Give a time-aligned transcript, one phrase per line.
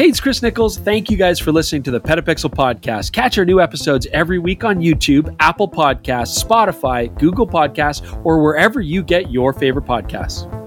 [0.00, 0.78] Hey, it's Chris Nichols.
[0.78, 3.12] Thank you guys for listening to the Petapixel podcast.
[3.12, 8.80] Catch our new episodes every week on YouTube, Apple Podcasts, Spotify, Google Podcasts, or wherever
[8.80, 10.59] you get your favorite podcasts.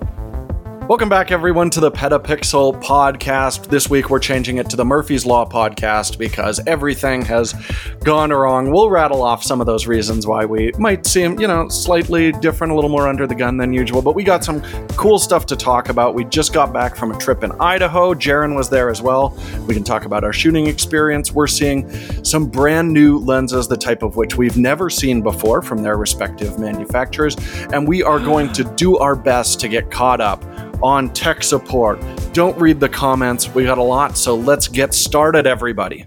[0.89, 3.67] Welcome back, everyone, to the Petapixel podcast.
[3.69, 7.55] This week, we're changing it to the Murphy's Law podcast because everything has
[8.03, 8.69] gone wrong.
[8.69, 12.73] We'll rattle off some of those reasons why we might seem, you know, slightly different,
[12.73, 14.01] a little more under the gun than usual.
[14.01, 14.61] But we got some
[14.97, 16.15] cool stuff to talk about.
[16.15, 18.13] We just got back from a trip in Idaho.
[18.13, 19.39] Jaron was there as well.
[19.65, 21.31] We can talk about our shooting experience.
[21.31, 21.89] We're seeing
[22.25, 26.59] some brand new lenses, the type of which we've never seen before from their respective
[26.59, 27.37] manufacturers.
[27.71, 30.43] And we are going to do our best to get caught up
[30.83, 31.99] on tech support.
[32.33, 33.53] Don't read the comments.
[33.55, 36.05] We got a lot, so let's get started, everybody.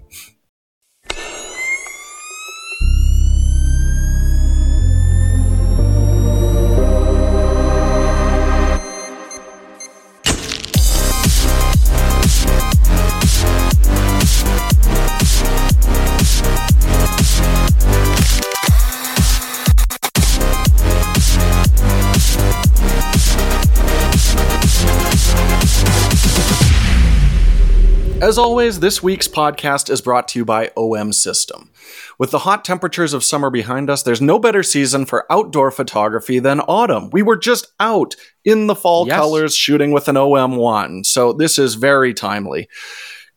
[28.27, 31.71] As always, this week's podcast is brought to you by OM System.
[32.19, 36.39] With the hot temperatures of summer behind us, there's no better season for outdoor photography
[36.39, 37.09] than autumn.
[37.13, 39.15] We were just out in the fall Yes.
[39.15, 42.67] colors shooting with an OM1, so this is very timely.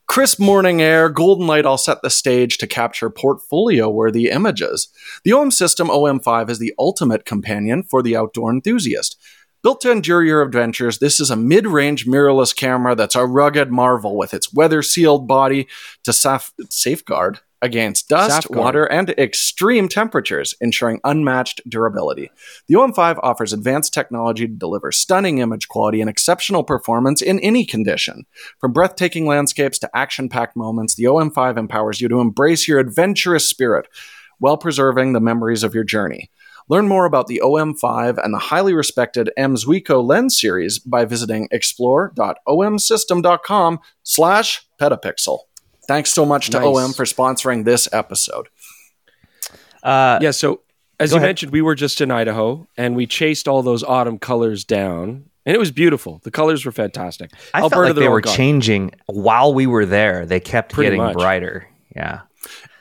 [0.07, 4.89] Crisp morning air, golden light all set the stage to capture portfolio worthy images.
[5.23, 9.17] The OM System OM5 is the ultimate companion for the outdoor enthusiast.
[9.63, 13.71] Built to endure your adventures, this is a mid range mirrorless camera that's a rugged
[13.71, 15.67] marvel with its weather sealed body
[16.03, 18.59] to saf- safeguard against dust, Safeguard.
[18.59, 22.31] water, and extreme temperatures, ensuring unmatched durability.
[22.67, 27.63] The OM5 offers advanced technology to deliver stunning image quality and exceptional performance in any
[27.63, 28.25] condition.
[28.59, 33.47] From breathtaking landscapes to action packed moments, the OM5 empowers you to embrace your adventurous
[33.47, 33.87] spirit
[34.39, 36.31] while preserving the memories of your journey.
[36.69, 43.79] Learn more about the OM5 and the highly respected M.Zuiko lens series by visiting explore.omsystem.com
[44.03, 45.39] slash petapixel.
[45.87, 46.65] Thanks so much to Nice.
[46.65, 48.47] OM for sponsoring this episode.
[49.83, 50.61] Uh, Yeah, so
[50.99, 51.27] as you ahead.
[51.29, 55.55] mentioned, we were just in Idaho and we chased all those autumn colors down, and
[55.55, 56.21] it was beautiful.
[56.23, 57.31] The colors were fantastic.
[57.53, 58.35] I felt like they're they all were gone.
[58.35, 60.25] changing while we were there.
[60.25, 61.13] They kept Pretty getting much.
[61.15, 61.67] brighter.
[61.95, 62.21] Yeah.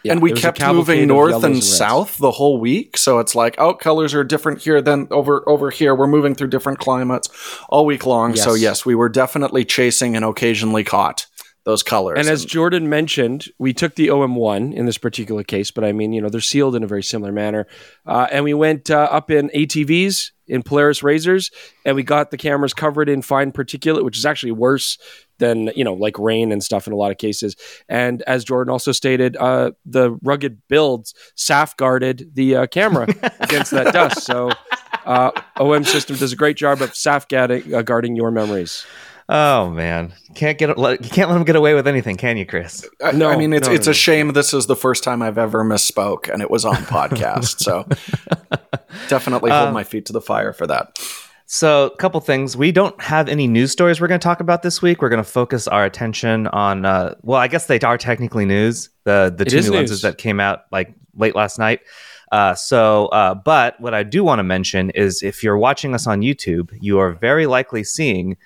[0.02, 2.96] Yeah, and we there was a kept moving north yellows and south the whole week.
[2.96, 5.94] So it's like oh colors are different here than over over here.
[5.94, 7.28] We're moving through different climates
[7.68, 8.34] all week long.
[8.36, 8.62] So Yes.
[8.62, 11.26] yes we were definitely chasing and occasionally caught
[11.64, 15.84] those colors And as Jordan mentioned, we took the OM1 in this particular case, but
[15.84, 17.66] I mean, you know, they're sealed in a very similar manner.
[18.06, 21.50] Uh, and we went uh, up in ATVs, in Polaris Razors,
[21.84, 24.98] and we got the cameras covered in fine particulate, which is actually worse
[25.38, 27.56] than, you know, like rain and stuff in a lot of cases.
[27.88, 33.04] And as Jordan also stated, uh, the rugged builds safeguarded the uh, camera
[33.40, 34.24] against that dust.
[34.24, 34.50] So
[35.04, 38.86] uh, OM system does a great job of safeguarding uh, guarding your memories.
[39.32, 42.44] Oh man, can't get let, you can't let them get away with anything, can you,
[42.44, 42.84] Chris?
[43.02, 45.22] I, No, I mean it's no, it's no, a shame this is the first time
[45.22, 47.86] i've ever misspoke and it was on podcast so
[49.08, 50.98] definitely hold Uh, my feet to the fire for that
[51.46, 52.56] So, a couple things.
[52.56, 55.02] We don't have any news stories we're going to talk about this week.
[55.02, 56.84] We're going to focus our attention on.
[56.84, 58.88] Uh, well, I guess they are technically news.
[59.02, 61.80] The the It two new lenses that came out like late last night.
[62.30, 66.06] Uh, so, uh, but what I do want to mention is if you're watching us
[66.06, 68.36] on YouTube, you are very likely seeing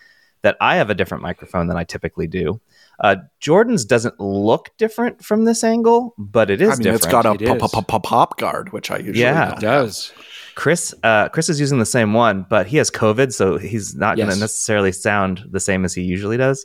[0.44, 2.60] that I have a different microphone than I typically do.
[3.00, 6.97] Uh, Jordan's doesn't look different from this angle, but it is i mean different.
[7.05, 7.49] it's got a It is.
[7.60, 9.47] pop, pop, pop, pop guard which i usually Yeah.
[9.47, 10.12] don't It does.
[10.55, 14.16] Chris, uh, Chris is using the same one, but he has COVID, so he's not
[14.16, 16.65] going to necessarily sound the same as he usually does.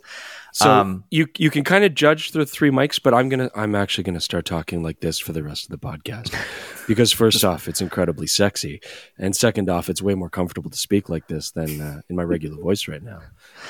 [0.52, 3.76] So Um, you you can kind of judge the three mics, but I'm gonna I'm
[3.76, 6.34] actually gonna start talking like this for the rest of the podcast
[6.88, 8.82] because first off, it's incredibly sexy,
[9.18, 12.24] and second off, it's way more comfortable to speak like this than uh, in my
[12.24, 13.22] regular voice right now.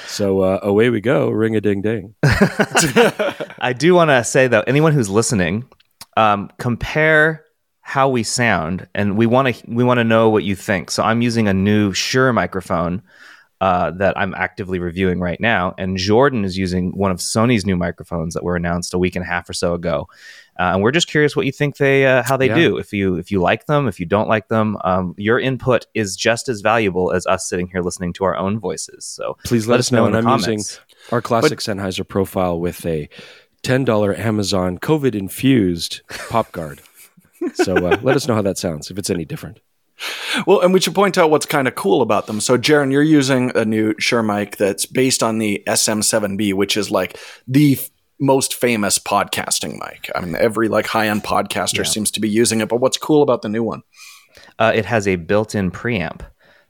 [0.07, 2.15] So uh, away we go, ring a ding ding.
[2.23, 5.65] I do want to say though, anyone who's listening,
[6.15, 7.43] um, compare
[7.81, 10.91] how we sound, and we want to we want to know what you think.
[10.91, 13.01] So I'm using a new Shure microphone
[13.61, 17.75] uh, that I'm actively reviewing right now, and Jordan is using one of Sony's new
[17.75, 20.07] microphones that were announced a week and a half or so ago.
[20.57, 22.55] Uh, and we're just curious what you think they uh, how they Yeah.
[22.55, 22.77] do.
[22.77, 26.15] If you if you like them, if you don't like them, um, your input is
[26.15, 29.05] just as valuable as us sitting here listening to our own voices.
[29.05, 30.05] So Please let, us know.
[30.05, 30.47] in And the I'm comments.
[30.79, 33.09] using our classic Sennheiser profile with a
[33.63, 36.81] ten dollar Amazon COVID infused pop guard.
[37.53, 39.61] So uh, let us know how that sounds if it's any different.
[40.47, 42.39] Well, and we should point out what's kind of cool about them.
[42.39, 46.89] So, Jaron, you're using a new Shure mic that's based on the SM7B, which is
[46.91, 47.17] like
[47.47, 50.09] the f- most famous podcasting mic.
[50.15, 51.83] I mean, every like high end podcaster Yeah.
[51.83, 52.69] seems to be using it.
[52.69, 53.81] But what's cool about the new one?
[54.57, 56.21] Uh, it has a built-in preamp,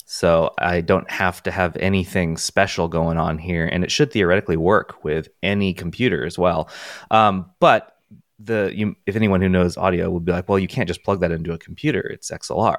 [0.05, 4.57] so I don't have to have anything special going on here, and it should theoretically
[4.57, 6.69] work with any computer as well.
[7.11, 7.95] Um, but
[8.39, 11.19] the you, if anyone who knows audio would be like, well, you can't just plug
[11.21, 12.77] that into a computer; it's XLR.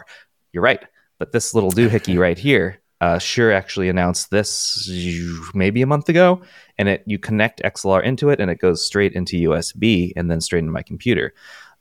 [0.53, 0.83] You're right,
[1.19, 2.79] but this little doohickey right here.
[3.01, 4.87] Uh, Shure actually announced this
[5.55, 6.43] maybe a month ago,
[6.77, 10.41] and it you connect XLR into it, and it goes straight into USB, and then
[10.43, 11.33] straight into my computer.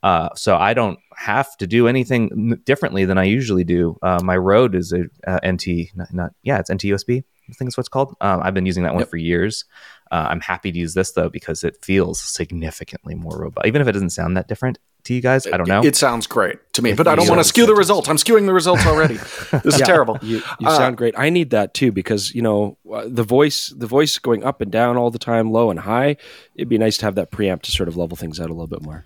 [0.02, 3.98] Uh, so I don't have to do anything differently than I usually do.
[4.00, 7.22] Uh, my Rode is a uh, NT, not, not yeah, it's NT USB.
[7.50, 8.14] I think is what it's called.
[8.22, 9.10] Um, I've been using that one Yep.
[9.10, 9.64] for years.
[10.10, 13.86] Uh, I'm happy to use this though because it feels significantly more robust, even if
[13.88, 15.46] it doesn't sound that different to you guys.
[15.46, 15.82] I don't know.
[15.84, 17.78] It sounds great to me, It but I don't want to skew the fantastic.
[17.78, 18.08] results.
[18.08, 19.14] I'm skewing the results already.
[19.64, 19.86] this is Yeah.
[19.86, 20.18] terrible.
[20.20, 21.14] You, you Uh, sound great.
[21.16, 24.70] I need that too because you know uh, the voice, the voice going up and
[24.70, 26.16] down all the time, low and high.
[26.54, 28.66] It'd be nice to have that preamp to sort of level things out a little
[28.66, 29.04] bit more.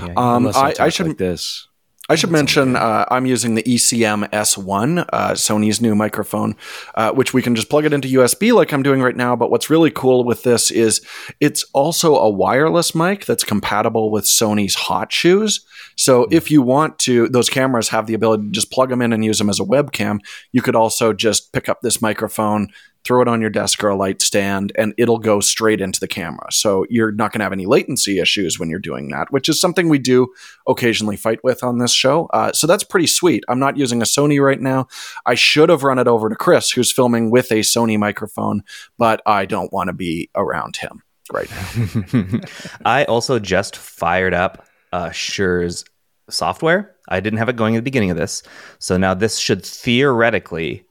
[0.00, 0.14] Yeah.
[0.16, 1.68] Um, Unless I, I talk should like this.
[2.08, 6.56] I should mention uh, I'm using the ECM S1, uh, Sony's new microphone,
[6.96, 9.36] uh, which we can just plug it into USB like I'm doing right now.
[9.36, 11.00] But what's really cool with this is
[11.38, 15.64] it's also a wireless mic that's compatible with Sony's Hot Shoes.
[15.96, 19.12] So if you want to, those cameras have the ability to just plug them in
[19.12, 20.18] and use them as a webcam.
[20.50, 22.68] You could also just pick up this microphone,
[23.04, 26.08] throw it on your desk or a light stand, and it'll go straight into the
[26.08, 26.46] camera.
[26.50, 29.60] So you're not going to have any latency issues when you're doing that, which is
[29.60, 30.28] something we do
[30.68, 32.26] occasionally fight with on this show.
[32.32, 33.44] Uh, so that's pretty sweet.
[33.48, 34.86] I'm not using a Sony right now.
[35.26, 38.62] I should have run it over to Chris, who's filming with a Sony microphone,
[38.98, 41.02] but I don't want to be around him
[41.32, 42.40] right now.
[42.84, 45.84] I also just fired up uh, Shure's
[46.30, 46.94] software.
[47.08, 48.42] I didn't have it going at the beginning of this,
[48.78, 50.86] so now this should theoretically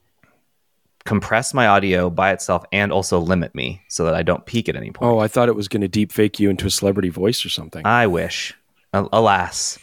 [1.04, 4.76] compress my audio by itself and also limit me so that I don't peak at
[4.76, 5.10] any point.
[5.12, 7.48] Oh, I thought it was going to deep fake you into a celebrity voice or
[7.48, 7.84] something.
[7.86, 8.54] I wish.
[8.94, 9.78] Alas.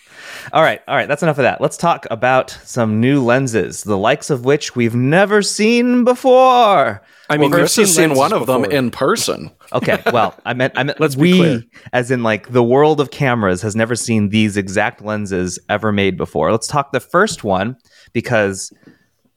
[0.54, 1.60] All right, all right, that's enough of that.
[1.62, 7.02] Let's talk about some new lenses, the likes of which we've never seen before.
[7.32, 8.76] I Well, mean, we've Chris has seen one of them before.
[8.78, 9.50] in person.
[9.74, 11.64] Okay, well, I meant I meant Let's be we clear.
[11.94, 16.18] as in like the world of cameras has never seen these exact lenses ever made
[16.18, 16.52] before.
[16.52, 17.78] Let's talk the first one
[18.14, 18.72] because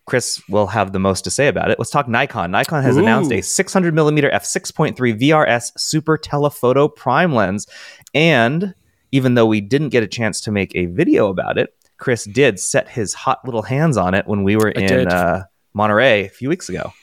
[0.06, 1.78] Chris will have the most to say about it.
[1.78, 2.50] Let's talk Nikon.
[2.50, 7.66] Nikon has announced a 600 millimeter f6.3 VRS super telephoto prime lens,
[8.12, 8.75] and
[9.12, 12.58] even though we didn't get a chance to make a video about it, Chris did
[12.58, 16.28] set his hot little hands on it when we were I in uh, Monterey a
[16.28, 16.93] few weeks ago.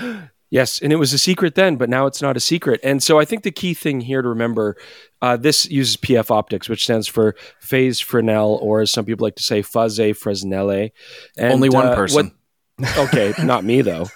[0.54, 2.78] Yes, and it was a secret then, but now it's not a secret.
[2.84, 4.76] And so I think the key thing here to remember
[5.20, 9.34] uh, this uses PF optics, which stands for Phase Fresnel, or as some people like
[9.34, 10.92] to say, Faze Fresnele.
[11.36, 12.36] And, Only one uh, person.
[12.76, 14.06] what- okay, not me though.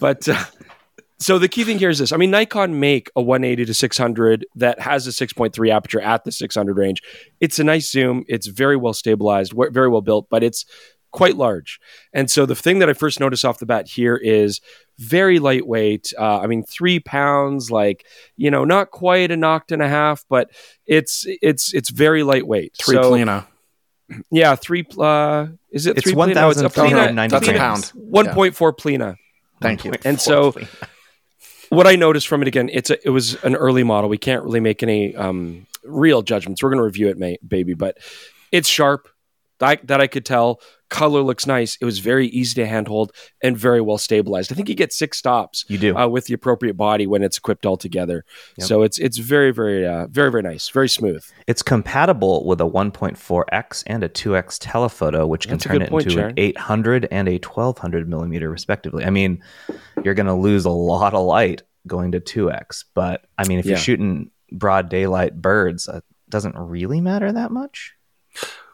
[0.00, 0.42] But uh,
[1.18, 4.46] so the key thing here is this: I mean, Nikon make a 180 to 600
[4.54, 7.02] that has a 6.3 aperture at the 600 range.
[7.38, 8.24] It's a nice zoom.
[8.28, 10.64] It's very well stabilized, very well built, but it's
[11.12, 11.78] quite large.
[12.12, 14.60] And so the thing that I first noticed off the bat here is
[14.98, 16.12] very lightweight.
[16.18, 18.04] Uh, I mean, three pounds, like
[18.36, 20.50] you know, not quite a knocked and a half, but
[20.86, 22.76] it's it's it's very lightweight.
[22.76, 23.46] Three so, plena.
[24.30, 24.84] yeah, three.
[24.98, 26.14] Uh, is it It's three?
[26.14, 26.34] plena?
[26.34, 27.92] No, it's a plena- 1,490 That's a grams.
[27.92, 28.02] pound.
[28.10, 29.16] One point four plena.
[29.60, 29.92] Thank you.
[30.04, 30.54] And so
[31.72, 34.10] what I noticed from it again, it's a, it was an early model.
[34.10, 36.62] We can't really make any um, real judgments.
[36.62, 37.96] We're going to review it, may, baby, but
[38.50, 39.08] it's sharp.
[39.58, 40.60] That, that I could tell.
[40.92, 41.78] Color looks nice.
[41.80, 44.52] It was very easy to handhold and very well stabilized.
[44.52, 45.96] I think you get six stops You do.
[45.96, 48.24] uh, with the appropriate body when it's equipped all together.
[48.58, 48.68] Yep.
[48.68, 51.24] So it's it's very very uh, very very nice, very smooth.
[51.46, 55.90] It's compatible with a 1.4x and a 2x telephoto, which can That's a turn it
[55.90, 56.30] point, into Jaron.
[56.30, 59.04] an 800 and a 1200 millimeter, respectively.
[59.04, 59.42] I mean,
[60.04, 63.64] you're going to lose a lot of light going to 2x, but I mean, if
[63.66, 67.94] you're shooting broad daylight birds, it doesn't really matter that much.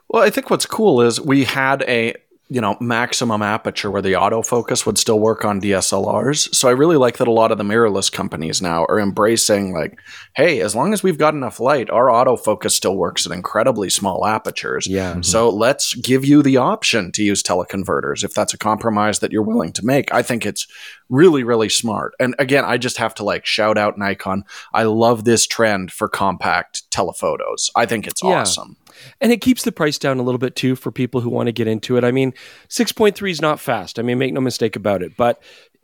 [0.09, 2.15] Well, I think what's cool is we had a
[2.51, 6.55] you know maximum aperture where the autofocus would still work on DSLRs.
[6.55, 10.01] So I really like that a lot of the mirrorless companies now are embracing like,
[10.35, 14.25] hey, as long as we've got enough light, our autofocus still works at incredibly small
[14.25, 14.87] apertures.
[14.87, 15.11] Yeah.
[15.13, 15.23] Mm-hmm.
[15.25, 19.43] So let's give you the option to use teleconverters if that's a compromise that you're
[19.43, 20.11] willing to make.
[20.15, 20.67] I think it's
[21.11, 22.15] really, really smart.
[22.19, 24.45] And again, I just have to like shout out Nikon.
[24.73, 27.71] I love this trend for compact telephotos.
[27.77, 28.41] I think it's Yeah.
[28.41, 28.78] awesome.
[29.21, 31.53] And it keeps the price down a little bit too for people who want to
[31.53, 32.05] get into it.
[32.05, 32.33] I mean,
[32.69, 33.99] 6.3 is not fast.
[33.99, 35.43] I mean, make no mistake about it, but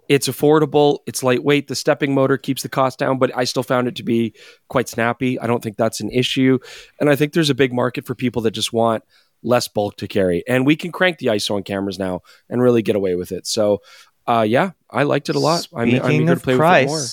[0.08, 1.68] it's affordable, it's lightweight.
[1.68, 4.34] The stepping motor keeps the cost down, but I still found it to be
[4.68, 5.38] quite snappy.
[5.40, 6.58] I don't think that's an issue.
[7.00, 9.02] And I think there's a big market for people that just want
[9.42, 10.42] less bulk to carry.
[10.48, 13.46] And we can crank the ISO on cameras now and really get away with it.
[13.46, 13.82] So,
[14.26, 15.68] uh, yeah, I liked it a lot.
[15.74, 17.06] I'm, I'm Speaking eager of to play with it more.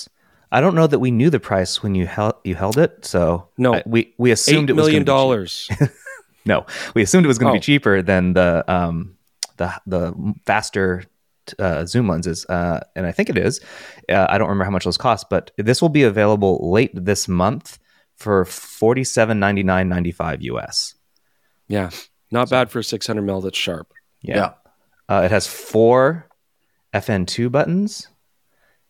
[0.52, 3.04] Price, I don't know that we knew the price when you held you held it,
[3.04, 3.74] so No.
[3.74, 5.78] I- we we assumed Eight it was million gonna be cheap.
[5.78, 5.90] dollars.
[6.44, 6.66] No,
[6.96, 7.60] we assumed it was going to Oh.
[7.60, 9.14] be cheaper than the um
[9.58, 10.12] the the
[10.44, 11.04] faster
[11.58, 13.60] uh, zoom lenses, uh, and I think it is.
[14.08, 17.28] Uh, I don't remember how much those cost, but this will be available late this
[17.28, 17.78] month
[18.16, 20.96] for forty seven ninety nine ninety five US.
[21.68, 21.90] yeah,
[22.32, 23.92] not bad for a 600 mil that's sharp.
[24.20, 24.54] Yeah.
[25.08, 26.26] Uh, it has four
[26.92, 28.08] FN2 buttons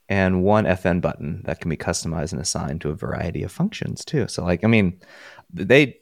[0.09, 4.05] and one FN button that can be customized and assigned to a variety of functions
[4.05, 4.29] too.
[4.29, 5.01] So, like, I mean,
[5.53, 5.99] they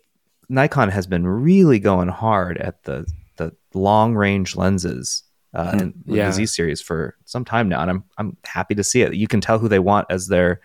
[0.48, 5.22] Nikon has been really going hard at the the long range lenses
[5.54, 6.26] uh, in Yeah.
[6.26, 9.14] the Z series for some time now, and I'm I'm happy to see it.
[9.14, 10.60] You can tell who they want as their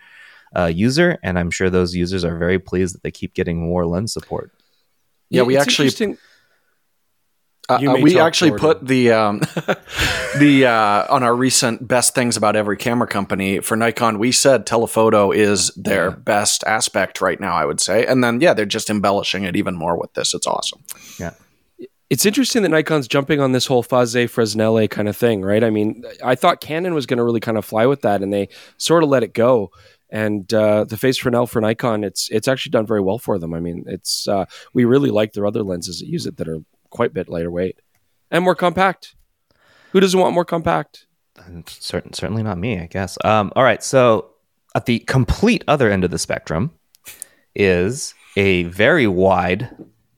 [0.56, 3.84] uh, user, and I'm sure those users are very pleased that they keep getting more
[3.86, 4.52] lens support.
[5.28, 6.18] Yeah, we actually- interesting-
[7.68, 8.66] Uh, You uh, we actually Jordan.
[8.66, 9.38] put the um,
[10.38, 14.18] the uh, on our recent best things about every camera company for Nikon.
[14.18, 17.54] We said telephoto is their best aspect right now.
[17.54, 20.34] I would say, and then yeah, they're just embellishing it even more with this.
[20.34, 20.82] It's awesome.
[21.18, 21.32] Yeah.
[22.08, 25.64] It's interesting that Nikon's jumping on this whole Faze Fresnel kind of thing, right?
[25.64, 28.32] I mean, I thought Canon was going to really kind of fly with that, and
[28.32, 29.72] they sort of let it go.
[30.08, 33.52] And uh, the Phase Fresnel for Nikon, it's it's actually done very well for them.
[33.52, 36.60] I mean, it's uh, we really like their other lenses that use it that are
[36.90, 37.80] quite a bit lighter weight
[38.30, 39.14] and more compact.
[39.92, 41.06] Who doesn't want more compact?
[41.44, 43.18] And certain, certainly not me, I guess.
[43.24, 44.30] Um, all right, so
[44.74, 46.72] at the complete other end of the spectrum
[47.54, 49.70] is a very wide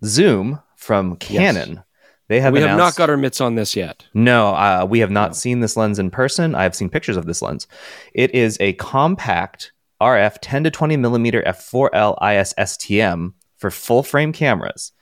[0.04, 1.82] zoom from Canon.
[2.28, 4.06] They have we have not got our mitts on this yet.
[4.12, 6.54] No, uh, we have not seen this lens in person.
[6.54, 7.66] I have seen pictures of this lens.
[8.12, 14.32] It is a compact RF 10 to 20 millimeter f4L IS STM for full frame
[14.32, 14.92] cameras.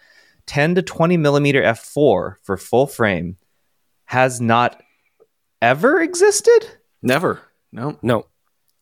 [0.47, 3.37] 10 to 20 millimeter f4 for full frame
[4.07, 4.83] has not
[5.61, 6.79] ever existed.
[7.03, 7.41] Never.
[7.73, 7.99] No.
[8.03, 8.27] No.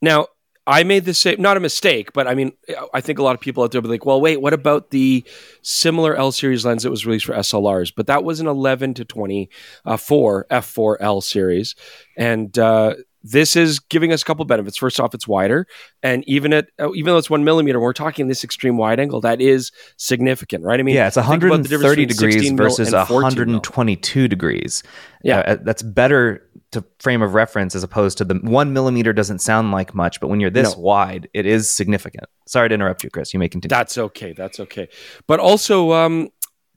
[0.03, 0.29] Now,
[0.67, 2.53] I made the same, not a mistake, but I mean,
[2.95, 4.91] I think a lot of people out there will be like, well, wait, what about
[4.91, 5.25] the
[5.63, 7.93] similar L series lens that was released for SLRs?
[7.95, 11.75] But that was an 11 to 24 F4L series.
[12.17, 12.95] And, uh,
[13.25, 14.77] this is giving us a couple benefits.
[14.77, 15.67] First off, it's wider,
[16.03, 19.23] and even at uh, even though it's one millimeter, we're talking this extreme wide angle.
[19.23, 20.79] That is significant, right?
[20.79, 23.23] I mean, yeah, it's think about the difference 130 degrees versus and 14 mil.
[23.23, 24.83] 122 degrees.
[25.25, 25.39] Yeah.
[25.39, 29.71] Uh, that's better to frame of reference as opposed to the one millimeter doesn't sound
[29.71, 30.83] like much, but when you're this No.
[30.83, 32.27] wide, it is significant.
[32.47, 33.33] Sorry to interrupt you, Chris.
[33.33, 33.71] You may continue.
[33.71, 34.35] That's okay.
[34.37, 34.89] That's okay.
[35.27, 36.29] But also, um,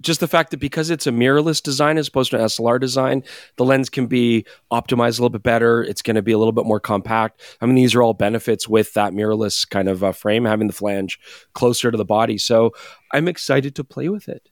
[0.01, 3.23] just the fact that because it's a mirrorless design as opposed to an SLR design,
[3.55, 5.83] the lens can be optimized a little bit better.
[5.83, 7.41] It's going to be a little bit more compact.
[7.61, 10.73] I mean, these are all benefits with that mirrorless kind of uh, frame, having the
[10.73, 11.19] flange
[11.53, 12.37] closer to the body.
[12.37, 12.73] So
[13.11, 14.49] I'm excited to play with it.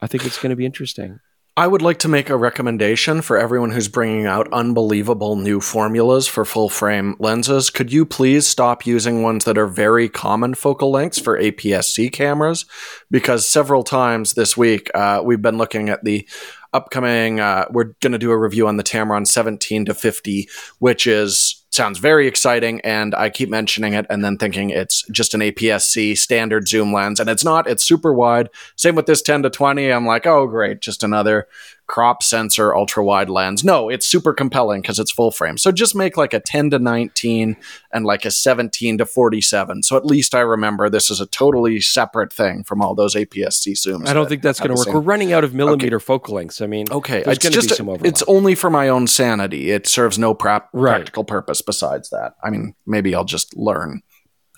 [0.00, 1.20] I think it's going to be interesting.
[1.56, 6.28] I would like to make a recommendation for everyone who's bringing out unbelievable new formulas
[6.28, 7.70] for full frame lenses.
[7.70, 12.66] Could you please stop using ones that are very common focal lengths for APS-C cameras?
[13.10, 16.26] Because several times this week, uh, we've been looking at the
[16.72, 21.06] upcoming, uh, we're going to do a review on the Tamron 17 to 50, which
[21.06, 25.40] is sounds very exciting and I keep mentioning it and then thinking it's just an
[25.40, 28.50] APS-C standard zoom lens and it's not it's super wide.
[28.76, 31.46] Same with this 10 to 20 I'm like oh great just another
[31.90, 35.96] crop sensor ultra wide lens no it's super compelling because it's full frame so just
[35.96, 37.56] make like a 10 to 19
[37.92, 41.80] and like a 17 to 47 so at least I remember this is a totally
[41.80, 44.94] separate thing from all those APS-C zooms I don't that think that's going to work.
[44.94, 46.60] We're running out of millimeter focal lengths.
[46.60, 49.70] I mean, Okay, it's going to be just some it's only for my own sanity.
[49.70, 50.92] It serves no pra- Right.
[50.92, 52.34] practical purpose besides that.
[52.42, 54.02] I mean, maybe I'll just learn.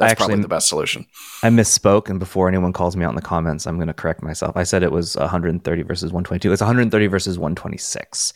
[0.02, 1.06] That's actually- probably the best solution.
[1.42, 4.22] I misspoke, and before anyone calls me out in the comments, I'm going to correct
[4.22, 4.56] myself.
[4.56, 6.52] I said it was 130 versus 122.
[6.52, 8.32] It's 130 versus 126.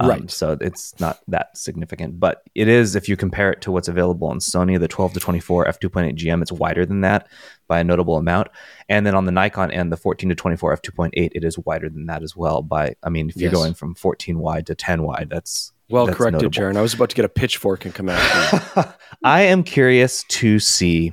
[0.00, 3.88] Um, So it's not that significant, but it is if you compare it to what's
[3.88, 6.42] available on Sony, the 12 to 24 f2.8 GM.
[6.42, 7.28] It's wider than that
[7.66, 8.48] by a notable amount,
[8.88, 12.06] and then on the Nikon end, the 14 to 24 f2.8, it is wider than
[12.06, 12.62] that as well.
[12.62, 13.60] By I mean, if you're Yes.
[13.60, 16.62] going from 14 wide to 10 wide, that's well that's corrected, notable.
[16.74, 16.76] Jaron.
[16.76, 18.84] I was about to get a pitchfork and come after you.
[19.24, 21.12] I am curious to see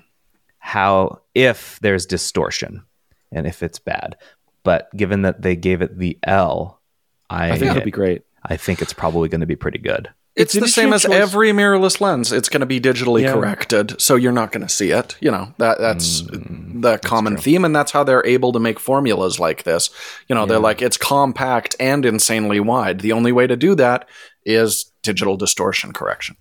[0.60, 2.84] how if there's distortion
[3.32, 4.18] and if it's bad.
[4.64, 6.82] But given that they gave it the L,
[7.30, 8.24] I I think it'll be great.
[8.44, 10.10] I think it's probably going to be pretty good.
[10.36, 11.14] It's, It's the same as choice.
[11.14, 12.34] every mirrorless lens.
[12.34, 13.32] It's going to be digitally Yeah.
[13.34, 15.16] corrected, so you're not going to see it.
[15.22, 18.80] You know that that's Mm, the common theme, and that's how they're able to make
[18.80, 19.90] formulas like this.
[20.28, 23.00] You know, they're like it's compact and insanely wide.
[23.00, 24.10] The only way to do that
[24.46, 26.36] is digital distortion correction.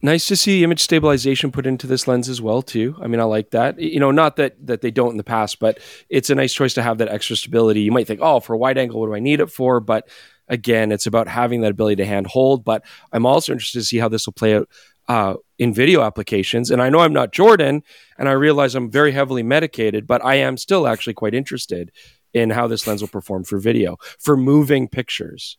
[0.00, 3.24] nice to see image stabilization put into this lens as well too i mean i
[3.24, 5.78] like that you know not that that they don't in the past but
[6.08, 8.58] it's a nice choice to have that extra stability you might think oh for a
[8.58, 10.08] wide angle what do i need it for but
[10.48, 13.98] again it's about having that ability to hand hold but i'm also interested to see
[13.98, 14.68] how this will play out
[15.08, 16.70] uh, in video applications.
[16.70, 17.82] And I know I'm not Jordan,
[18.18, 21.92] and I realize I'm very heavily medicated, but I am still actually quite interested
[22.32, 25.58] in how this lens will perform for video, for moving pictures.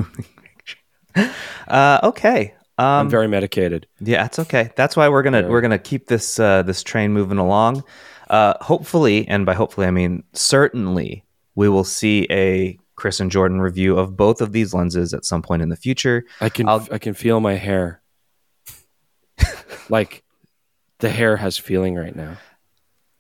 [1.68, 2.54] Uh, okay.
[2.78, 3.88] Um, I'm very medicated.
[4.00, 4.72] Yeah, that's okay.
[4.76, 5.48] That's why we're gonna Yeah.
[5.48, 7.84] we're gonna keep this uh, this train moving along.
[8.30, 11.24] Uh, hopefully, and by hopefully I mean certainly,
[11.56, 15.42] we will see a Chris and Jordan review of both of these lenses at some
[15.42, 16.26] point in the future.
[16.42, 18.02] I can I'll- I can feel my hair.
[19.90, 20.24] like
[21.00, 22.38] the hair has feeling right now.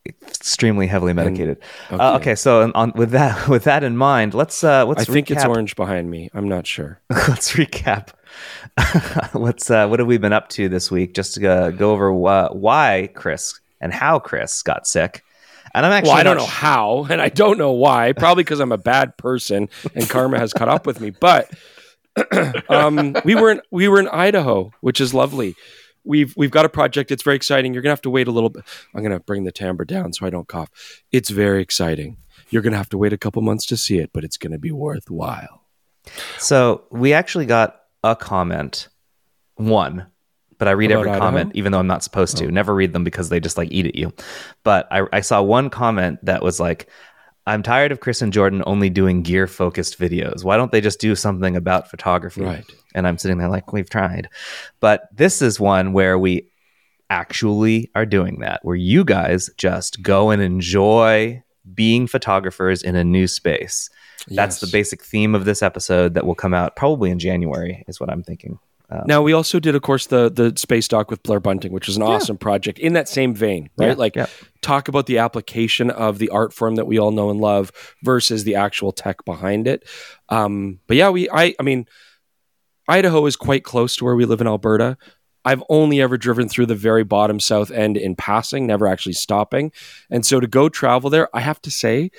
[0.07, 1.57] Extremely heavily medicated.
[1.91, 2.03] Okay.
[2.03, 5.05] Uh, okay, so on, on, with that with that in mind, let's uh, let's I
[5.05, 6.29] think it's orange behind me.
[6.33, 6.99] I'm not sure.
[7.09, 8.09] let's recap.
[9.33, 11.15] What's uh, what have we been up to this week?
[11.15, 15.23] Just to uh, go over wh- why Chris and how Chris got sick.
[15.73, 18.13] And I'm actually Well, I don't know how, and I don't know why.
[18.13, 21.09] Probably because I'm a bad person and karma has caught up with me.
[21.09, 21.51] But
[22.69, 25.55] um, we were in we were in Idaho, which is lovely.
[26.05, 27.11] We've we've got a project.
[27.11, 27.73] It's very exciting.
[27.73, 28.63] You're gonna have to wait a little bit.
[28.93, 30.69] I'm gonna bring the timbre down so I don't cough.
[31.11, 32.17] It's very exciting.
[32.49, 34.71] You're gonna have to wait a couple months to see it, but it's gonna be
[34.71, 35.63] worthwhile.
[36.37, 38.87] So we actually got a comment,
[39.55, 40.05] one,
[40.57, 41.25] but I read About every Idaho?
[41.25, 42.45] comment, even though I'm not supposed to.
[42.45, 42.49] Oh.
[42.49, 44.13] Never read them because they just like eat at you.
[44.63, 46.87] But I, I saw one comment that was like,
[47.47, 50.43] I'm tired of Chris and Jordan only doing gear focused videos.
[50.43, 52.41] Why don't they just do something about photography?
[52.41, 52.65] Right.
[52.95, 54.29] And I'm sitting there like, we've tried.
[54.79, 56.47] But this is one where we
[57.11, 63.03] actually are doing that, where you guys just go and enjoy being photographers in a
[63.03, 63.89] new space.
[64.27, 67.99] That's the basic theme of this episode that will come out probably in January, is
[67.99, 68.57] what I'm thinking.
[69.05, 71.97] Now we also did, of course, the the space doc with Blair Bunting, which is
[71.97, 73.89] an awesome project in that same vein, right?
[73.89, 74.27] Yeah, like yeah.
[74.61, 77.71] talk about the application of the art form that we all know and love
[78.03, 79.87] versus the actual tech behind it.
[80.29, 81.87] Um, but yeah, we I I mean,
[82.87, 84.97] Idaho is quite close to where we live in Alberta.
[85.45, 89.71] I've only ever driven through the very bottom south end in passing, never actually stopping.
[90.09, 92.09] And so to go travel there, I have to say,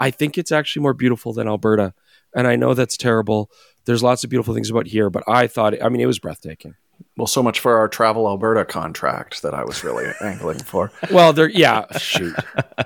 [0.00, 1.94] I think it's actually more beautiful than Alberta.
[2.34, 3.52] And I know that's terrible.
[3.84, 6.76] There's lots of beautiful things about here, but I thought, I mean, it was breathtaking.
[7.16, 10.90] Well, so much for our Travel Alberta contract that I was really angling for.
[11.10, 12.34] Well, there, yeah, shoot.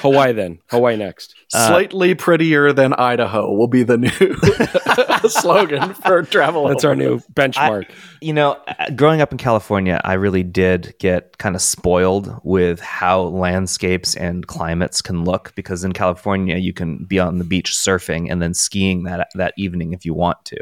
[0.00, 0.58] Hawaii then.
[0.68, 1.34] Hawaii next.
[1.48, 4.08] Slightly prettier than Idaho will be the new
[5.28, 7.90] slogan for Travel That's our new benchmark.
[8.20, 12.80] You know, uh, growing up in California, I really did get kind of spoiled with
[12.80, 17.72] how landscapes and climates can look because in California you can be on the beach
[17.72, 20.58] surfing and then skiing that that evening if you want to.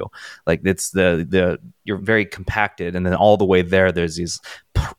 [0.46, 4.40] Like it's the the you're very compacted and then all the way there there's these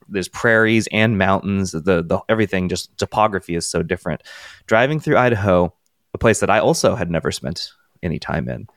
[0.09, 4.23] there's prairies and mountains the the everything just topography is so different.
[4.65, 5.73] Driving through Idaho,
[6.13, 7.69] a place that I also had never spent
[8.01, 8.67] any time in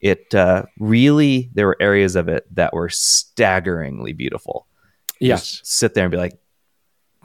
[0.00, 4.66] it uh, really there were areas of it that were staggeringly beautiful
[5.20, 5.42] yes.
[5.58, 6.38] Just sit there and be like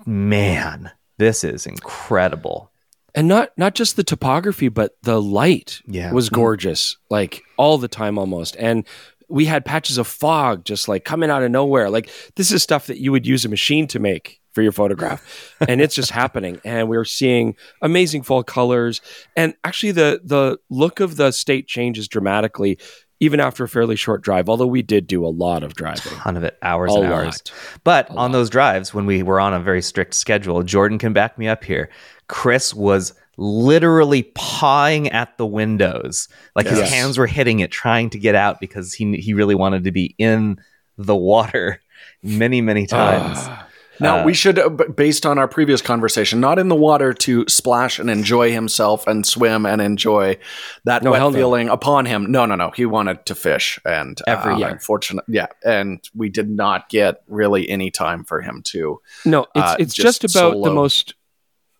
[0.05, 2.71] man this is incredible
[3.15, 6.11] And not not just the topography, but the light Yeah.
[6.11, 8.57] was gorgeous, like all the time almost.
[8.59, 8.85] And
[9.29, 11.89] we had patches of fog just like coming out of nowhere.
[11.89, 15.53] Like this is stuff that you would use a machine to make for your photograph.
[15.67, 16.59] and it's just happening.
[16.63, 19.01] And we are seeing amazing fall colors.
[19.35, 22.77] And actually the the look of the state changes dramatically
[23.21, 26.11] even after a fairly short drive, although we did do a lot of driving.
[26.17, 27.51] ton of it hours A and hours lot.
[27.83, 31.37] but on those drives when we were on a very strict schedule jordan can back
[31.37, 31.89] me up here
[32.27, 38.19] chris was literally pawing at the windows like his hands were hitting it trying to
[38.19, 40.57] get out because he he really wanted to be in
[40.97, 41.81] the water
[42.23, 43.61] many many times Ah.
[43.99, 47.45] Now, Uh, we should, uh, based on our previous conversation, not in the water to
[47.47, 50.37] splash and enjoy himself and swim and enjoy
[50.83, 51.39] that No, hell wet no.
[51.39, 52.29] feeling upon him.
[52.29, 52.71] No, no, no.
[52.71, 53.79] He wanted to fish.
[53.85, 54.67] And Every uh, year.
[54.67, 55.47] unfortunate, yeah.
[55.63, 58.99] And we did not get really any time for him to.
[59.23, 61.13] No, it's uh, it's just just, about the most.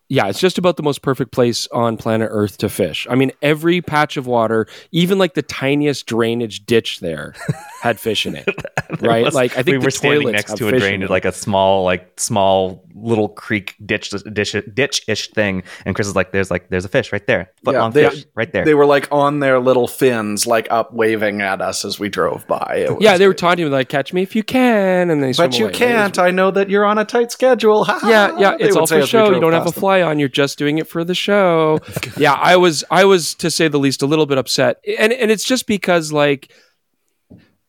[0.08, 3.06] Yeah, it's just about the most perfect place on planet Earth to fish.
[3.10, 7.34] I mean, every patch of water, even like the tiniest drainage ditch there,
[7.82, 8.48] had fish in it.
[9.00, 9.24] right?
[9.24, 11.10] was- like I think we the were standing next to a fish in drainage, them.
[11.12, 15.62] like a small, like small little creek ditch, ditch, ditch ish thing.
[15.84, 18.08] And Chris is like, "There's like, there's a fish right there, foot Yeah, long they-
[18.08, 21.84] fish right there." They were like on their little fins, like up waving at us
[21.84, 22.84] as we drove by.
[22.86, 23.38] It was yeah, they were great.
[23.38, 25.74] taunting me like, "Catch me if you can," and they swim But you away.
[25.74, 26.18] Can't.
[26.18, 27.84] I know that you're on a tight schedule.
[28.04, 29.32] yeah, yeah, it's all for show.
[29.34, 30.18] You don't have a past fly on.
[30.18, 31.80] You're just doing it for the show.
[32.16, 35.30] yeah, I was, I was to say the least, a little bit upset, and and
[35.30, 36.52] it's just because like.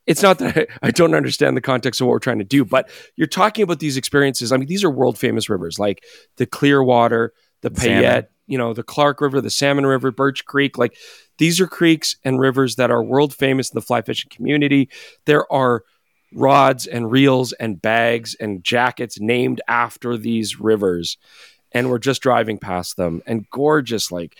[0.05, 2.63] It's not that I, I don't understand the context of what we're trying to do,
[2.63, 4.53] but you're talking about these experiences.
[4.53, 6.01] I mean, these are world famous rivers like
[6.37, 8.03] the Clearwater, the Salmon.
[8.03, 10.77] Payette, you know, the Clark River, the Salmon River, Birch Creek.
[10.77, 10.95] Like
[11.39, 14.89] these are creeks and rivers that are world famous in the fly fishing community.
[15.25, 15.83] There are
[16.33, 21.17] rods and reels and bags and jackets named after these rivers.
[21.77, 24.35] And we're just driving past them and gorgeous, like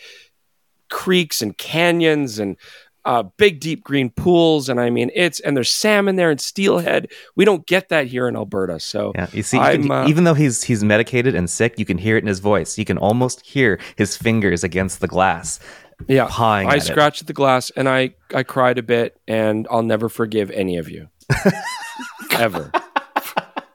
[0.89, 2.57] creeks and canyons and
[3.05, 7.07] uh, big deep green pools and i mean it's and there's salmon there and steelhead.
[7.37, 10.25] We don't get that here in alberta so yeah you see you can, uh, even
[10.25, 12.77] though he's he's medicated and sick you can hear it in his voice.
[12.77, 15.61] You can almost hear his fingers against the glass
[16.09, 20.09] yeah i scratched at the glass and i i cried a bit and i'll never
[20.09, 21.07] forgive any of you.
[22.37, 22.71] Ever.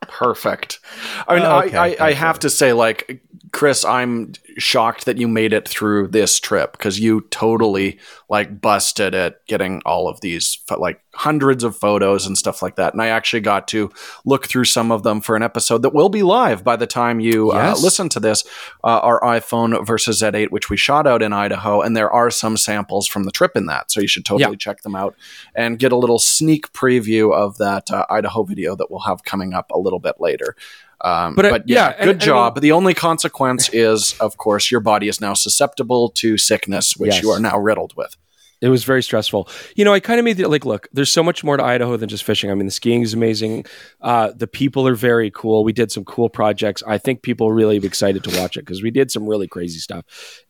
[0.09, 0.79] Perfect.
[1.27, 5.29] I mean okay, I, I, I have to say like Chris, I'm shocked that you
[5.29, 7.99] made it through this trip because you totally
[8.31, 12.95] like busted at getting all of these like hundreds of photos and stuff like that.
[12.95, 13.91] And I actually got to
[14.25, 17.21] look through some of them for an episode that will be live by the time
[17.21, 17.79] you uh, yes.
[17.79, 18.43] uh, listen to this.
[18.83, 22.57] Uh, our iPhone versus Z8, which we shot out in Idaho, and there are some
[22.57, 25.15] samples from the trip in that, so you should totally check them out
[25.55, 29.53] and get a little sneak preview of that uh, Idaho video that we'll have coming
[29.53, 30.57] up a little bit later.
[31.03, 32.53] Um, but, uh, but, yeah, yeah good and, job.
[32.53, 36.97] I mean, the only consequence is, of course, your body is now susceptible to sickness,
[36.97, 37.23] which yes.
[37.23, 38.17] you are now riddled with.
[38.63, 39.49] It was very stressful.
[39.75, 41.97] You know, I kind of made the like, look, there's so much more to Idaho
[41.97, 42.51] than just fishing.
[42.51, 43.67] I mean, the skiing is amazing.
[44.01, 45.65] Uh, the people are very cool.
[45.65, 46.83] We did some cool projects.
[46.87, 49.81] I think people are really excited to watch it because we did some really crazy
[49.81, 50.05] stuff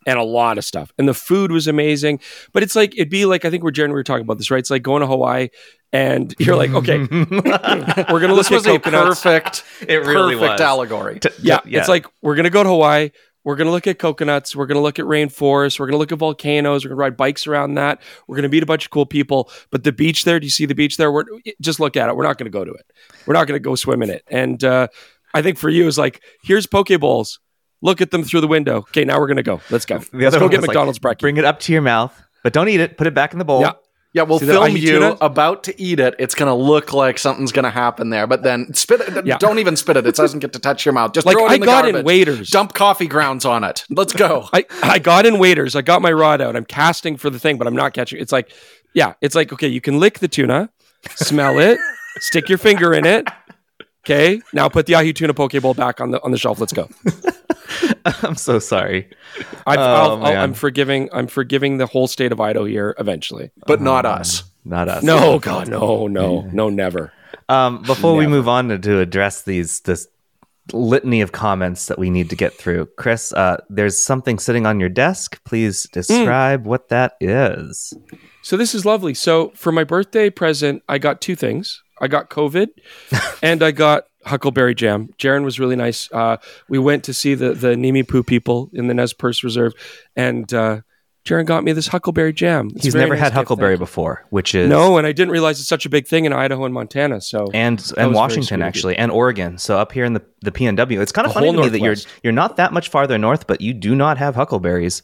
[0.06, 0.92] and a lot of stuff.
[0.98, 2.20] And the food was amazing.
[2.52, 4.50] But it's like, it'd be like, I think we're Jared, we were talking about this,
[4.50, 4.58] right?
[4.58, 5.48] It's like going to Hawaii
[5.92, 9.22] and you're like, okay, we're gonna look this at coconuts.
[9.22, 10.60] perfect, it really perfect was.
[10.60, 11.20] allegory.
[11.42, 13.10] yeah, yeah, it's like we're gonna go to Hawaii.
[13.44, 14.54] We're going to look at coconuts.
[14.54, 15.80] We're going to look at rainforests.
[15.80, 16.84] We're going to look at volcanoes.
[16.84, 18.00] We're going to ride bikes around that.
[18.26, 19.50] We're going to meet a bunch of cool people.
[19.70, 21.10] But the beach there, do you see the beach there?
[21.10, 21.24] We're,
[21.60, 22.16] just look at it.
[22.16, 22.86] We're not going to go to it.
[23.26, 24.22] We're not going to go swim in it.
[24.28, 24.88] And uh,
[25.34, 27.40] I think for you is like, here's poke bowls.
[27.80, 28.76] Look at them through the window.
[28.78, 29.60] Okay, now we're going to go.
[29.70, 29.98] Let's go.
[29.98, 31.22] The Let's go get McDonald's like, breakfast.
[31.22, 32.96] Bring it up to your mouth, but don't eat it.
[32.96, 33.62] Put it back in the bowl.
[33.62, 33.72] Yeah.
[34.14, 36.14] Yeah, we'll See film you about to eat it.
[36.18, 39.24] It's gonna look like something's gonna happen there, but then spit it.
[39.24, 39.38] Yeah.
[39.38, 40.06] Don't even spit it.
[40.06, 41.12] It doesn't get to touch your mouth.
[41.12, 42.00] Just like throw it in I the got garbage.
[42.00, 42.50] in waiters.
[42.50, 43.86] Dump coffee grounds on it.
[43.88, 44.48] Let's go.
[44.52, 45.74] I, I got in waiters.
[45.74, 46.56] I got my rod out.
[46.56, 48.20] I'm casting for the thing, but I'm not catching.
[48.20, 48.52] It's like,
[48.92, 50.68] yeah, it's like okay, you can lick the tuna,
[51.14, 51.78] smell it,
[52.18, 53.26] stick your finger in it.
[54.04, 56.60] Okay, now put the ahi tuna poke bowl back on the on the shelf.
[56.60, 56.90] Let's go.
[58.22, 59.10] I'm so sorry.
[59.66, 61.08] i am oh, forgiving.
[61.12, 64.44] I'm forgiving the whole state of Idaho here eventually, but uh, not us.
[64.64, 65.02] Not us.
[65.02, 67.12] No, God, no, no, no, never.
[67.48, 68.18] Um, before never.
[68.18, 70.06] we move on to, to, address these this
[70.72, 74.78] litany of comments that we need to get through, Chris, uh, there's something sitting on
[74.78, 75.42] your desk.
[75.44, 76.66] Please describe mm.
[76.66, 77.92] what that is.
[78.42, 79.14] So this is lovely.
[79.14, 81.82] So for my birthday present, I got two things.
[82.00, 82.68] I got COVID,
[83.42, 85.08] and I got Huckleberry Jam.
[85.18, 86.10] Jaron was really nice.
[86.12, 86.36] Uh,
[86.68, 89.72] we went to see the the Nimiipuu people in the Nez Perce Reserve,
[90.16, 90.80] and uh,
[91.24, 92.70] Jaron got me this Huckleberry Jam.
[92.74, 95.68] It's He's never nice had Huckleberry before, which is no, and I didn't realize it's
[95.68, 97.20] such a big thing in Idaho and Montana.
[97.20, 99.58] So and and Washington actually, and Oregon.
[99.58, 101.96] So up here in the the PNW, it's kind of funny to me that you're
[102.24, 105.02] you're not that much farther north, but you do not have huckleberries.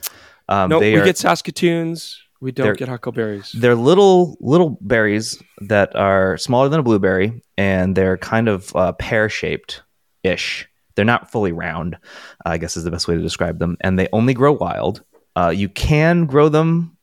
[0.48, 2.20] Um, no, we are, get Saskatoons.
[2.40, 3.52] We don't get huckleberries.
[3.52, 8.92] They're little little berries that are smaller than a blueberry, and they're kind of uh,
[8.92, 9.82] pear shaped
[10.22, 10.68] ish.
[10.94, 11.96] They're not fully round,
[12.44, 15.02] I guess is the best way to describe them, and they only grow wild.
[15.36, 16.96] Uh, you can grow them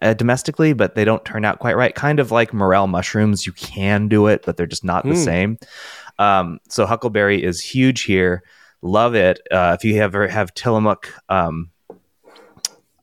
[0.00, 1.94] uh, domestically, but they don't turn out quite right.
[1.94, 5.10] Kind of like morel mushrooms, you can do it, but they're just not mm.
[5.10, 5.24] the hmm.
[5.24, 5.58] same.
[6.18, 8.42] Um, so huckleberry is huge here.
[8.80, 9.40] Love it.
[9.50, 11.70] Uh, if you ever have Tillamook um,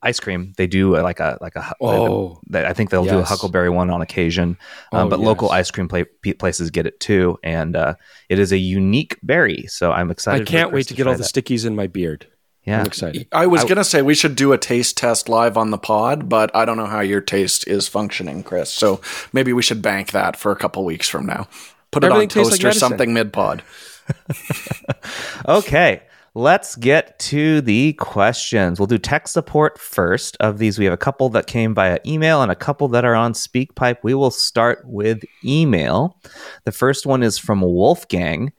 [0.02, 0.52] ice cream.
[0.56, 1.74] They do uh, like a like a.
[1.80, 3.12] Oh, I think they'll yes.
[3.12, 4.56] do a Huckleberry one on occasion,
[4.92, 5.26] um, oh, but yes.
[5.26, 7.94] local ice cream places get it too, and uh,
[8.28, 9.66] it is a unique berry.
[9.68, 10.48] So I'm excited.
[10.48, 11.32] I can't wait to, to get all that.
[11.32, 12.26] the stickies in my beard.
[12.64, 13.26] Yeah, I'm excited.
[13.32, 16.28] I was I, gonna say we should do a taste test live on the pod,
[16.28, 18.70] but I don't know how your taste is functioning, Chris.
[18.70, 19.00] So
[19.32, 21.48] maybe we should bank that for a couple weeks from now.
[21.90, 22.80] Put it on toast like or medicine.
[22.80, 23.62] something mid pod.
[25.48, 26.02] okay.
[26.34, 28.78] Let's get to the questions.
[28.78, 30.36] We'll do tech support first.
[30.38, 33.16] Of these, we have a couple that came via email and a couple that are
[33.16, 33.96] on SpeakPipe.
[34.04, 36.18] We will start with email.
[36.64, 38.52] The first one is from Wolfgang,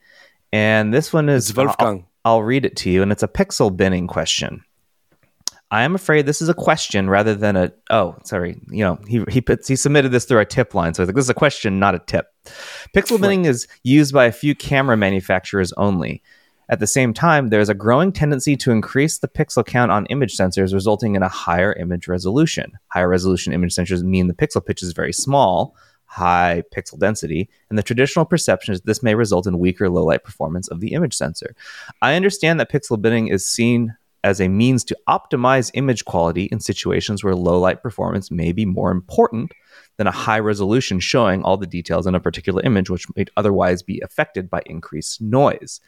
[0.52, 2.06] and this one is it's Wolfgang.
[2.26, 4.62] I'll, I'll read it to you, and it's a pixel binning question.
[5.70, 9.24] I am afraid this is a question rather than a oh sorry you know he
[9.30, 11.34] he puts, he submitted this through our tip line so I think this is a
[11.34, 12.26] question not a tip.
[12.94, 16.22] Pixel binning is used by a few camera manufacturers only.
[16.72, 20.06] At the same time, there is a growing tendency to increase the pixel count on
[20.06, 22.72] image sensors, resulting in a higher image resolution.
[22.86, 27.78] Higher resolution image sensors mean the pixel pitch is very small, high pixel density, and
[27.78, 31.12] the traditional perception is this may result in weaker low light performance of the image
[31.12, 31.54] sensor.
[32.00, 36.60] I understand that pixel binning is seen as a means to optimize image quality in
[36.60, 39.52] situations where low light performance may be more important
[39.98, 43.82] than a high resolution showing all the details in a particular image, which might otherwise
[43.82, 45.78] be affected by increased noise.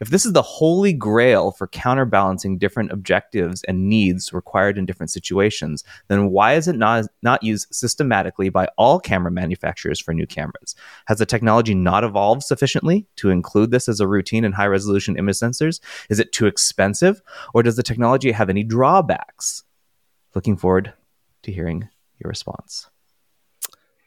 [0.00, 5.10] If this is the holy grail for counterbalancing different objectives and needs required in different
[5.10, 10.26] situations, then why is it not, not used systematically by all camera manufacturers for new
[10.26, 10.74] cameras?
[11.06, 15.18] Has the technology not evolved sufficiently to include this as a routine in high resolution
[15.18, 15.80] image sensors?
[16.08, 17.20] Is it too expensive?
[17.52, 19.64] Or does the technology have any drawbacks?
[20.34, 20.94] Looking forward
[21.42, 22.88] to hearing your response.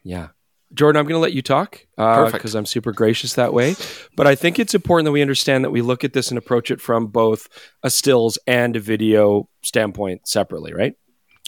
[0.04, 0.30] Yeah.
[0.74, 3.76] Jordan, I'm going to let you talk because uh, I'm super gracious that way.
[4.16, 6.72] But I think it's important that we understand that we look at this and approach
[6.72, 7.48] it from both
[7.84, 10.96] a stills and a video standpoint separately, right?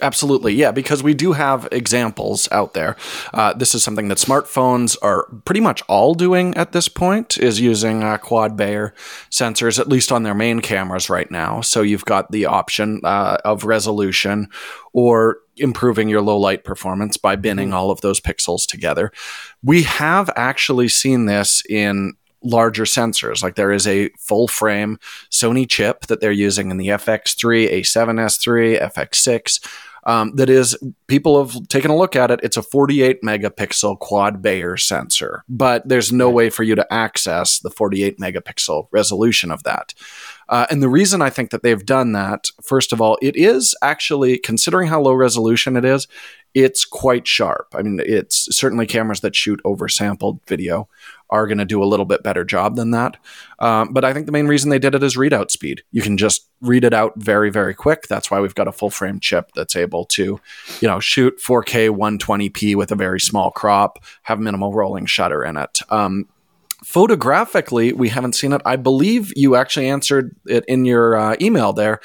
[0.02, 2.96] Absolutely, yeah, because we do have examples out there.
[3.32, 7.62] Uh, this is something that smartphones are pretty much all doing at this point, is
[7.62, 8.92] using uh, quad Bayer
[9.30, 11.62] sensors, at least on their main cameras right now.
[11.62, 14.48] So you've got the option uh, of resolution
[14.92, 17.76] or improving your low light performance by binning mm-hmm.
[17.76, 19.12] all of those pixels together.
[19.62, 23.42] We have actually seen this in larger sensors.
[23.42, 24.98] Like there is a full frame
[25.30, 29.66] Sony chip that they're using in the FX3, A7S3, FX6
[30.06, 32.40] um, that is people have taken a look at it.
[32.42, 37.58] It's a 48 megapixel quad Bayer sensor, but there's no way for you to access
[37.58, 39.92] the 48 megapixel resolution of that.
[40.48, 43.74] Uh, and the reason I think that they've done that, first of all, it is
[43.82, 46.06] actually, considering how low resolution it is,
[46.54, 47.66] it's quite sharp.
[47.74, 50.88] I mean, it's certainly cameras that shoot oversampled video
[51.30, 53.16] are going to do a little bit better job than that.
[53.58, 55.82] Um, but I think the main reason they did it is readout speed.
[55.90, 58.06] You can just read it out very, very quick.
[58.08, 60.40] That's why we've got a full frame chip that's able to,
[60.80, 65.56] you know, shoot 4K 120p with a very small crop, have minimal rolling shutter in
[65.56, 65.80] it.
[65.90, 66.28] Um,
[66.84, 68.62] photographically, we haven't seen it.
[68.64, 72.00] I believe you actually answered it in your uh, email there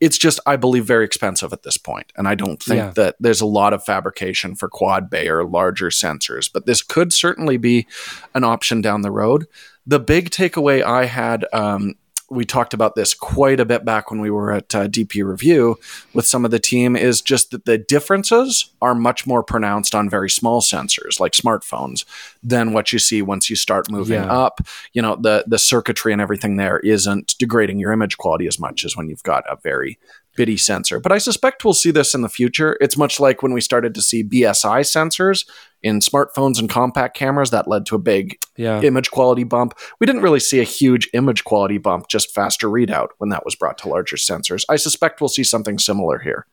[0.00, 2.90] it's just I believe very expensive at this point, and I don't think yeah.
[2.96, 6.50] that there's a lot of fabrication for quad bay or larger sensors.
[6.52, 7.86] But this could certainly be
[8.34, 9.46] an option down the road.
[9.86, 11.94] The big takeaway I had um,
[12.28, 15.78] we talked about this quite a bit back when we were at uh, DP Review
[16.12, 20.10] with some of the team is just that the differences are much more pronounced on
[20.10, 22.04] very small sensors like smartphones
[22.42, 24.32] than what you see once you start moving yeah.
[24.32, 24.60] up.
[24.92, 28.84] You know, the the circuitry and everything there isn't degrading your image quality as much
[28.84, 29.98] as when you've got a very
[30.36, 31.00] bitty sensor.
[31.00, 32.76] But I suspect we'll see this in the future.
[32.80, 35.48] It's much like when we started to see BSI sensors
[35.82, 38.80] in smartphones and compact cameras that led to a big yeah.
[38.82, 39.74] image quality bump.
[40.00, 43.54] We didn't really see a huge image quality bump, just faster readout when that was
[43.54, 44.64] brought to larger sensors.
[44.68, 46.46] I suspect we'll see something similar here.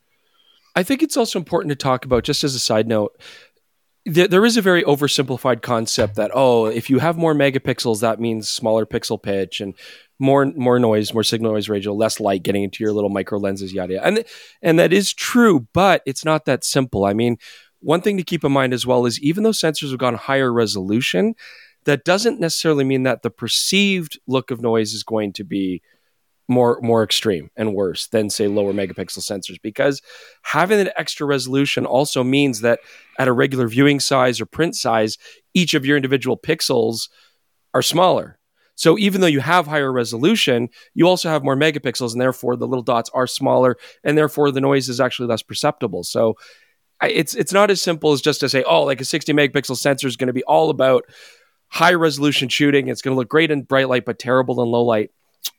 [0.75, 3.15] I think it's also important to talk about, just as a side note,
[4.05, 8.49] there is a very oversimplified concept that oh if you have more megapixels that means
[8.49, 9.73] smaller pixel pitch and
[10.23, 13.73] more more noise more signal noise ratio less light getting into your little micro lenses
[13.73, 14.07] yada yada.
[14.07, 14.25] And
[14.61, 17.05] and that is true but it's not that simple.
[17.05, 17.37] I mean
[17.81, 20.53] one thing to keep in mind as well is even though sensors have gone higher
[20.53, 21.35] resolution,
[21.83, 25.81] that doesn't necessarily mean that the perceived look of noise is going to be
[26.47, 30.01] more more extreme and worse than say lower megapixel sensors because
[30.43, 32.79] having an extra resolution also means that
[33.17, 35.17] at a regular viewing size or print size
[35.53, 37.09] each of your individual pixels
[37.73, 38.37] are smaller
[38.75, 42.67] so even though you have higher resolution you also have more megapixels and therefore the
[42.67, 46.35] little dots are smaller and therefore the noise is actually less perceptible so
[47.01, 50.07] it's it's not as simple as just to say, oh, like a 60 megapixel sensor
[50.07, 51.05] is going to be all about
[51.67, 52.87] high resolution shooting.
[52.87, 55.11] It's going to look great in bright light, but terrible in low light.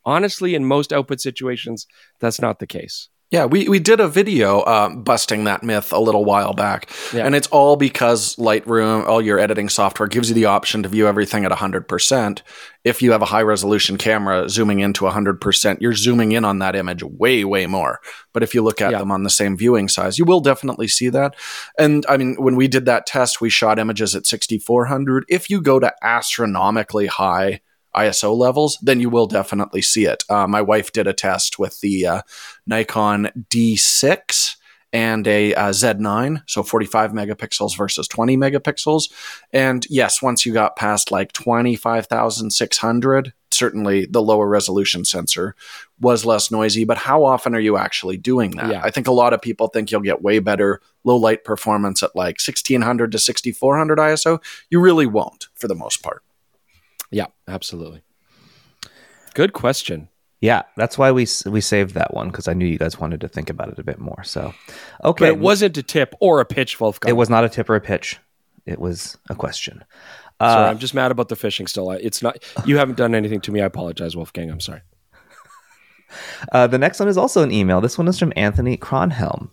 [0.04, 1.86] Honestly, in most output situations,
[2.20, 3.08] that's not the case.
[3.34, 6.88] Yeah, we, we did a video uh, busting that myth a little while back.
[7.12, 7.26] Yeah.
[7.26, 11.08] And it's all because Lightroom, all your editing software, gives you the option to view
[11.08, 12.42] everything at 100%.
[12.84, 16.76] If you have a high resolution camera zooming into 100%, you're zooming in on that
[16.76, 17.98] image way, way more.
[18.32, 18.98] But if you look at yeah.
[18.98, 21.34] them on the same viewing size, you will definitely see that.
[21.76, 25.24] And I mean, when we did that test, we shot images at 6400.
[25.28, 27.62] If you go to astronomically high,
[27.94, 30.24] ISO levels, then you will definitely see it.
[30.28, 32.22] Uh, my wife did a test with the uh,
[32.66, 34.56] Nikon D6
[34.94, 39.10] and a uh, Z9, so 45 megapixels versus 20 megapixels.
[39.52, 45.56] And yes, once you got past like 25,600, certainly the lower resolution sensor
[46.00, 46.84] was less noisy.
[46.84, 48.70] But how often are you actually doing that?
[48.70, 48.82] Yeah.
[48.84, 52.14] I think a lot of people think you'll get way better low light performance at
[52.14, 54.40] like 1600 to 6400 ISO.
[54.70, 56.22] You really won't for the most part.
[57.14, 58.02] Yeah, absolutely.
[59.34, 60.08] Good question.
[60.40, 63.28] Yeah, that's why we we saved that one because I knew you guys wanted to
[63.28, 64.22] think about it a bit more.
[64.24, 64.52] So,
[65.02, 67.08] okay, but it wasn't a tip or a pitch, Wolfgang.
[67.08, 68.18] It was not a tip or a pitch.
[68.66, 69.84] It was a question.
[70.40, 71.68] Uh, sorry, I'm just mad about the fishing.
[71.68, 72.42] Still, it's not.
[72.66, 73.62] You haven't done anything to me.
[73.62, 74.50] I apologize, Wolfgang.
[74.50, 74.82] I'm sorry.
[76.52, 77.80] Uh, the next one is also an email.
[77.80, 79.50] This one is from Anthony Cronhelm.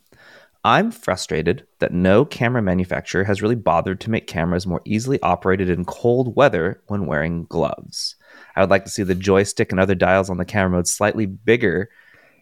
[0.64, 5.70] I'm frustrated that no camera manufacturer has really bothered to make cameras more easily operated
[5.70, 8.16] in cold weather when wearing gloves.
[8.56, 11.26] I would like to see the joystick and other dials on the camera mode slightly
[11.26, 11.90] bigger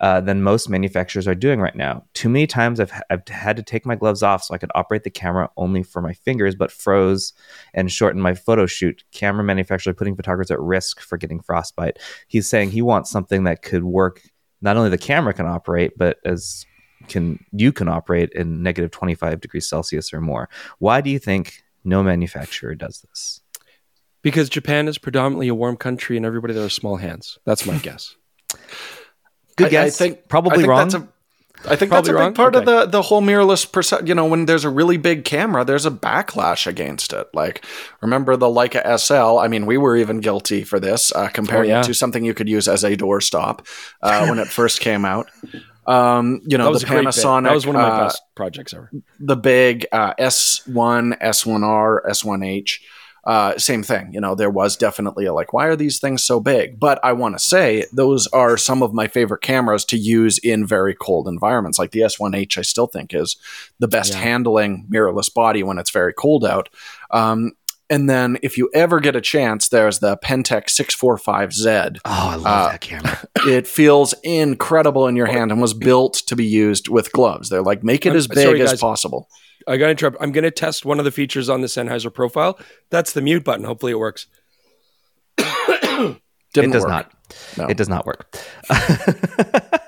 [0.01, 2.03] uh, than most manufacturers are doing right now.
[2.13, 5.03] Too many times I've, I've had to take my gloves off so I could operate
[5.03, 7.33] the camera only for my fingers, but froze
[7.73, 9.03] and shortened my photo shoot.
[9.11, 11.99] Camera manufacturer putting photographers at risk for getting frostbite.
[12.27, 14.21] He's saying he wants something that could work.
[14.61, 16.65] Not only the camera can operate, but as
[17.07, 20.49] can you can operate in negative 25 degrees Celsius or more.
[20.79, 23.41] Why do you think no manufacturer does this?
[24.21, 27.39] Because Japan is predominantly a warm country and everybody there has small hands.
[27.45, 28.15] That's my guess.
[29.55, 29.95] Good I- guess.
[30.01, 30.79] I think probably I think wrong.
[30.89, 31.07] That's a,
[31.65, 32.29] I think Probably that's a wrong?
[32.29, 34.07] big part of the the whole mirrorless percent.
[34.07, 37.27] You know, when there's a really big camera, there's a backlash against it.
[37.33, 37.65] Like,
[38.01, 39.39] remember the Leica SL?
[39.39, 41.79] I mean, we were even guilty for this, uh, comparing Oh, yeah.
[41.81, 43.67] it to something you could use as a doorstop
[44.01, 45.27] uh, when it first came out.
[45.89, 47.13] Um, you know, That was the a great bit.
[47.15, 47.43] Panasonic.
[47.43, 48.91] That was one of my uh, best projects ever.
[49.19, 52.79] the big uh, S1, S1R, S1H.
[53.25, 54.13] Uh, same thing.
[54.13, 56.79] You know, there was definitely a like, why are these things so big?
[56.79, 60.65] But I want to say those are some of my favorite cameras to use in
[60.65, 61.77] very cold environments.
[61.77, 63.35] Like the S1H, I still think is
[63.79, 64.19] the best Yeah.
[64.19, 66.69] handling mirrorless body when it's very cold out.
[67.11, 67.51] Um,
[67.89, 71.97] and then if you ever get a chance, there's the Pentax 645Z.
[72.05, 73.19] oh, I love uh, that camera.
[73.47, 77.49] It feels incredible in your hand and was built to be used with gloves.
[77.49, 78.79] They're like, make it I'm- as big sorry, as guys.
[78.81, 79.27] possible.
[79.67, 80.17] I got to interrupt.
[80.19, 82.57] I'm going to test one of the features on the Sennheiser profile.
[82.89, 83.65] That's the mute button.
[83.65, 84.25] Hopefully it works.
[85.37, 86.19] Didn't
[86.55, 86.89] it does work.
[86.89, 87.13] not.
[87.57, 87.65] No.
[87.67, 88.35] It does not work.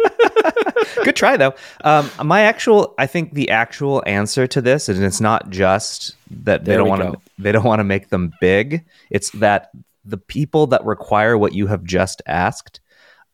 [1.04, 1.54] Good try though.
[1.84, 6.66] Um, my actual, I think the actual answer to this, and it's not just that
[6.66, 8.86] they There don't want to, they don't want to make them big.
[9.10, 9.72] It's that
[10.06, 12.80] the people that require what you have just asked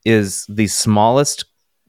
[0.06, 1.46] is the smallest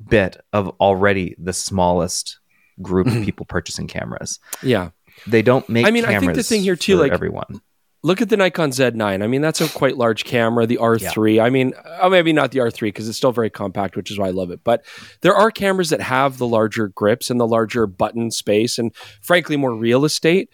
[0.08, 2.38] bit of already the smallest
[2.80, 4.38] group of people purchasing cameras.
[4.62, 4.90] Yeah.
[5.26, 5.84] They don't make.
[5.86, 7.60] I mean, I think the thing here, too, like- everyone.
[8.04, 9.22] Look at the Nikon Z9.
[9.22, 10.66] I mean, that's a quite large camera.
[10.66, 11.42] The R3.
[11.42, 14.28] I mean, uh, maybe not the R3 because it's still very compact, which is why
[14.28, 14.60] I love it.
[14.62, 14.84] But
[15.22, 19.56] there are cameras that have the larger grips and the larger button space and, frankly,
[19.56, 20.48] more real estate.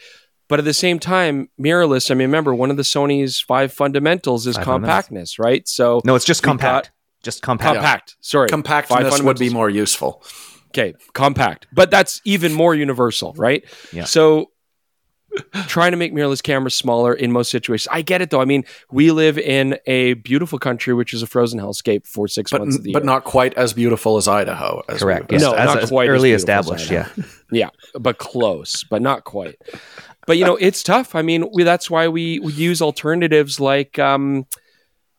[0.49, 2.11] But at the same time, mirrorless.
[2.11, 5.07] I mean, remember one of the Sony's five fundamentals is Five fundamentals.
[5.09, 5.69] compactness, right?
[5.69, 6.91] So No, it's just we got- compact.
[7.23, 7.75] Just compact.
[7.77, 8.17] compact.
[8.21, 10.23] Sorry, Five compactness would be more useful.
[10.69, 13.65] Okay, compact, but that's even more universal, right?
[13.93, 14.05] Yeah.
[14.05, 14.51] So
[15.67, 17.89] trying to make mirrorless cameras smaller in most situations.
[17.91, 18.41] I get it though.
[18.41, 22.51] I mean, we live in a beautiful country which is a frozen hellscape for six
[22.51, 23.03] But months of the but year.
[23.03, 24.83] But not quite as beautiful as Idaho.
[24.89, 25.33] As Correct.
[25.33, 25.43] Yes.
[25.43, 26.91] No, as, not as quite as early as established.
[26.91, 27.09] I Yeah.
[27.51, 29.61] yeah, but close, but not quite.
[30.27, 31.15] But you know, it's tough.
[31.15, 34.47] I mean, we, that's why we, we use alternatives like um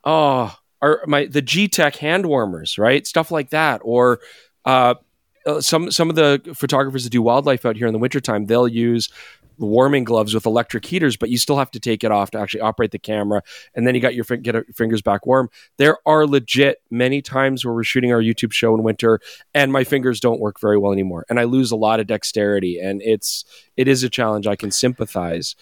[0.04, 3.06] oh, our my the G Tech hand warmers, right?
[3.06, 4.20] Stuff like that or
[4.66, 4.96] uh
[5.46, 8.68] uh, some some of the photographers that do wildlife out here in the wintertime, they'll
[8.68, 9.10] use
[9.58, 12.62] warming gloves with electric heaters, but you still have to take it off to actually
[12.62, 13.42] operate the camera,
[13.74, 15.50] and then you got your get your fingers back warm.
[15.78, 19.20] There are legit many times where we're shooting our YouTube show in winter,
[19.54, 22.80] and my fingers don't work very well anymore, and I lose a lot of dexterity,
[22.80, 23.46] and it's
[23.78, 24.48] it is a challenge.
[24.48, 25.56] I can sympathize.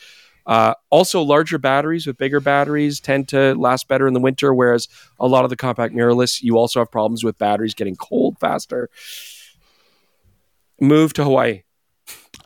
[0.45, 4.87] Uh, also, larger batteries with bigger batteries tend to last better in the winter, whereas
[5.19, 8.89] a lot of the compact mirrorless, you also have problems with batteries getting cold faster.
[10.81, 11.62] Move to Hawaii,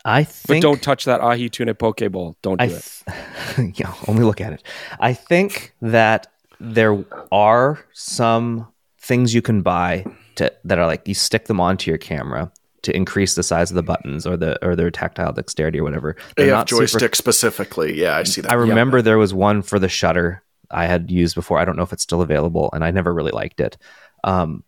[0.06, 2.38] I think, but don't touch that ahi tuna poke bowl.
[2.42, 3.80] Don't do I it.
[3.80, 4.64] yeah, only look at it.
[5.00, 6.28] I think that
[6.60, 8.68] there are some
[9.00, 10.06] things you can buy
[10.36, 12.52] to, that are like you stick them onto your camera
[12.84, 16.16] to increase the size of the buttons or the or their tactile dexterity or whatever.
[16.36, 18.00] They're AF not super- joystick specifically.
[18.00, 18.52] Yeah, I see that.
[18.52, 21.60] I remember there was one for the shutter I had used before.
[21.60, 23.78] I don't know if it's still available, and I never really liked it.
[24.24, 24.64] Um,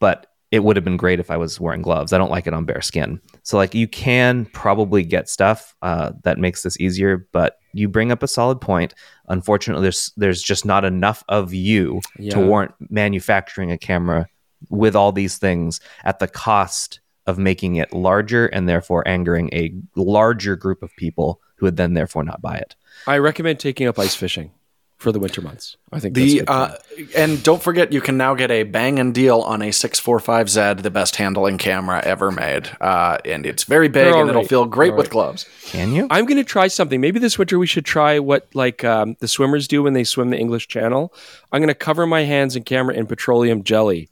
[0.00, 2.12] but it would have been great if I was wearing gloves.
[2.12, 3.20] I don't like it on bare skin.
[3.42, 8.10] So like you can probably get stuff uh, that makes this easier, but you bring
[8.10, 8.94] up a solid point.
[9.28, 12.32] Unfortunately, there's there's just not enough of you Yeah.
[12.32, 14.26] to warrant manufacturing a camera
[14.70, 19.72] with all these things at the cost of making it larger and therefore angering a
[19.96, 22.74] larger group of people who would then therefore not buy it.
[23.06, 24.50] I recommend taking up ice fishing
[24.98, 25.76] for the winter months.
[25.92, 26.76] I think that's a The good uh,
[27.16, 30.90] and don't forget you can now get a bang and deal on a 645Z, the
[30.90, 34.64] best handling camera ever made, uh, and it's very big They're all and it'll feel
[34.66, 35.12] great All with right.
[35.12, 35.46] gloves.
[35.66, 36.08] Can you?
[36.10, 37.00] I'm going to try something.
[37.00, 40.30] Maybe this winter we should try what like um, the swimmers do when they swim
[40.30, 41.14] the English Channel.
[41.52, 44.10] I'm going to cover my hands and camera in petroleum jelly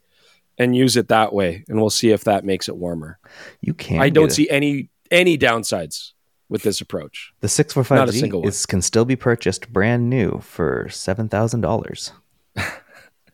[0.57, 3.19] and use it that way, and we'll see if that makes it warmer.
[3.59, 4.01] You can't.
[4.01, 4.35] I don't get it.
[4.35, 6.13] see any any downsides
[6.49, 7.33] with this approach.
[7.41, 8.49] the six four five not a Z single one.
[8.49, 12.11] is can still be purchased brand new for seven thousand dollars.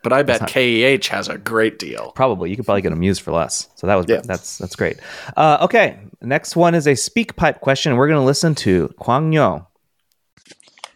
[0.03, 2.11] But I bet KEH has a great deal.
[2.13, 3.69] Probably you could probably get them used for less.
[3.75, 4.19] So that was yeah.
[4.21, 4.99] that's that's great.
[5.37, 7.95] Uh, okay, next one is a SpeakPipe question.
[7.95, 9.65] We're going to listen to Kwang Yo.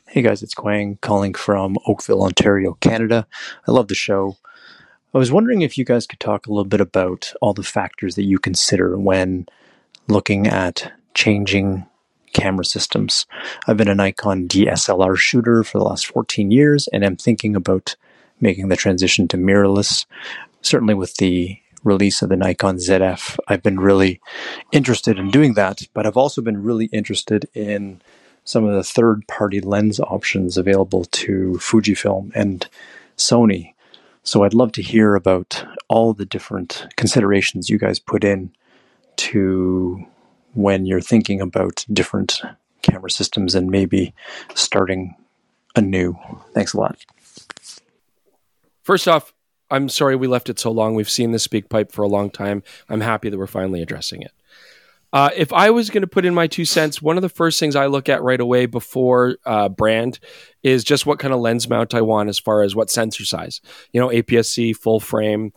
[0.08, 3.26] Hey guys, it's Kwang calling from Oakville, Ontario, Canada.
[3.66, 4.36] I love the show.
[5.14, 8.16] I was wondering if you guys could talk a little bit about all the factors
[8.16, 9.48] that you consider when
[10.10, 11.86] looking at changing
[12.34, 13.26] camera systems.
[13.68, 17.96] I've been a Nikon DSLR shooter for the last 14 years and I'm thinking about
[18.40, 20.06] making the transition to mirrorless.
[20.62, 24.20] Certainly, with the release of the Nikon ZF, I've been really
[24.72, 28.02] interested in doing that, but I've also been really interested in
[28.44, 32.68] some of the third party lens options available to Fujifilm and
[33.18, 33.74] Sony.
[34.24, 38.52] So I'd love to hear about all the different considerations you guys put in
[39.18, 40.06] to
[40.58, 42.42] when you're thinking about different
[42.82, 44.14] camera systems and maybe
[44.56, 45.16] starting
[45.76, 46.18] anew.
[46.54, 46.98] Thanks a lot.
[48.82, 49.34] First off,
[49.70, 50.96] I'm sorry we left it so long.
[50.96, 52.64] We've seen this SpeakPipe for a long time.
[52.90, 54.32] I'm happy that we're finally addressing it.
[55.14, 57.60] Uh, if I was going to put in my two cents, one of the first
[57.60, 60.20] things I look at right away before uh, brand
[60.64, 63.62] is just what kind of lens mount I want as far as what sensor size.
[63.94, 65.54] You know, APS-C, full frame,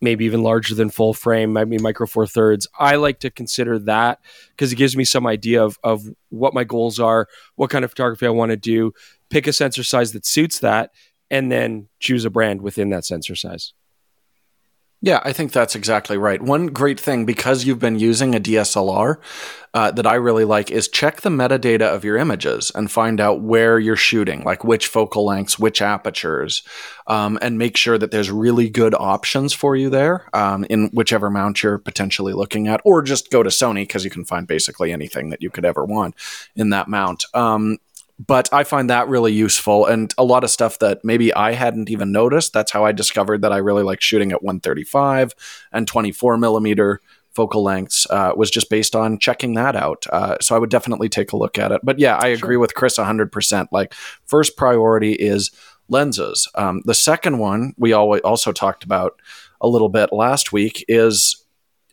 [0.00, 2.66] maybe even larger than full frame, maybe micro four thirds.
[2.78, 4.20] I like to consider that
[4.50, 7.90] because it gives me some idea of, of what my goals are, what kind of
[7.90, 8.92] photography I want to do,
[9.30, 10.90] pick a sensor size that suits that,
[11.30, 13.72] and then choose a brand within that sensor size.
[15.02, 16.40] Yeah, I think that's exactly right.
[16.40, 19.18] One great thing because you've been using a DSLR
[19.74, 23.42] uh, that I really like is check the metadata of your images and find out
[23.42, 26.62] where you're shooting, like which focal lengths, which apertures,
[27.06, 31.28] um, and make sure that there's really good options for you there um, in whichever
[31.28, 34.92] mount you're potentially looking at, or just go to Sony because you can find basically
[34.92, 36.14] anything that you could ever want
[36.54, 37.26] in that mount.
[37.34, 37.76] Um,
[38.18, 41.90] but I find that really useful and a lot of stuff that maybe I hadn't
[41.90, 42.52] even noticed.
[42.52, 45.34] That's how I discovered that I really like shooting at 135
[45.72, 47.00] and 24 millimeter
[47.34, 50.06] focal lengths uh, was just based on checking that out.
[50.10, 51.82] Uh, so I would definitely take a look at it.
[51.84, 52.60] But yeah, I agree sure.
[52.60, 53.68] with Chris 100%.
[53.70, 53.92] Like,
[54.24, 55.50] first priority is
[55.88, 56.48] lenses.
[56.54, 59.20] Um, the second one we always also talked about
[59.60, 61.44] a little bit last week is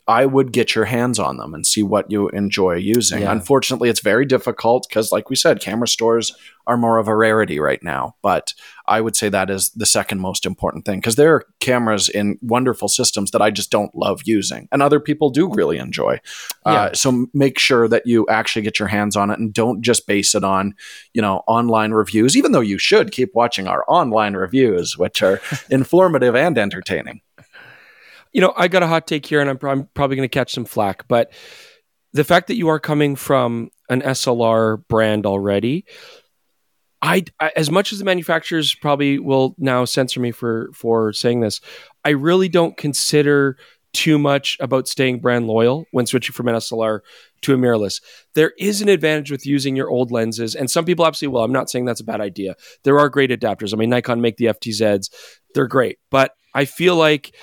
[0.06, 3.22] I would get your hands on them and see what you enjoy using.
[3.22, 3.32] Yeah.
[3.32, 6.36] Unfortunately, it's very difficult because, like we said, camera stores
[6.66, 8.14] are more of a rarity right now.
[8.22, 8.52] But
[8.86, 12.38] I would say that is the second most important thing because there are cameras in
[12.42, 16.20] wonderful systems that I just don't love using, and other people do really enjoy.
[16.66, 16.82] Uh, yeah.
[16.82, 20.06] Uh, so make sure that you actually get your hands on it and don't just
[20.06, 20.74] base it on,
[21.14, 22.36] you know, online reviews.
[22.36, 25.40] Even though you should keep watching our online reviews, which are
[25.70, 27.22] informative and entertaining
[28.34, 30.52] you know, I got a hot take here, and I'm, I'm probably going to catch
[30.52, 31.32] some flack, but
[32.12, 35.86] the fact that you are coming from an SLR brand already,
[37.00, 41.40] I, I, as much as the manufacturers probably will now censor me for for saying
[41.40, 41.60] this,
[42.04, 43.56] I really don't consider
[43.92, 47.00] too much about staying brand loyal when switching from an SLR
[47.42, 48.00] to a mirrorless.
[48.34, 51.44] There is an advantage with using your old lenses, and some people absolutely will.
[51.44, 52.56] I'm not saying that's a bad idea.
[52.82, 53.72] There are great adapters.
[53.72, 55.10] I mean, Nikon make the FTZs;
[55.54, 57.34] they're great, but I feel like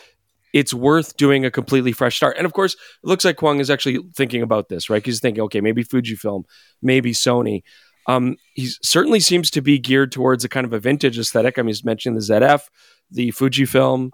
[0.54, 2.38] it's worth doing a completely fresh start.
[2.38, 5.06] And of course, it looks like Kwang is actually thinking about this, right?
[5.06, 6.44] He's thinking, okay, maybe Fujifilm,
[6.82, 7.64] maybe Sony.
[8.08, 11.58] Um, he certainly seems to be geared towards a kind of a vintage aesthetic.
[11.58, 12.64] I mean, he's mentioned the ZF,
[13.10, 14.12] the Fujifilm.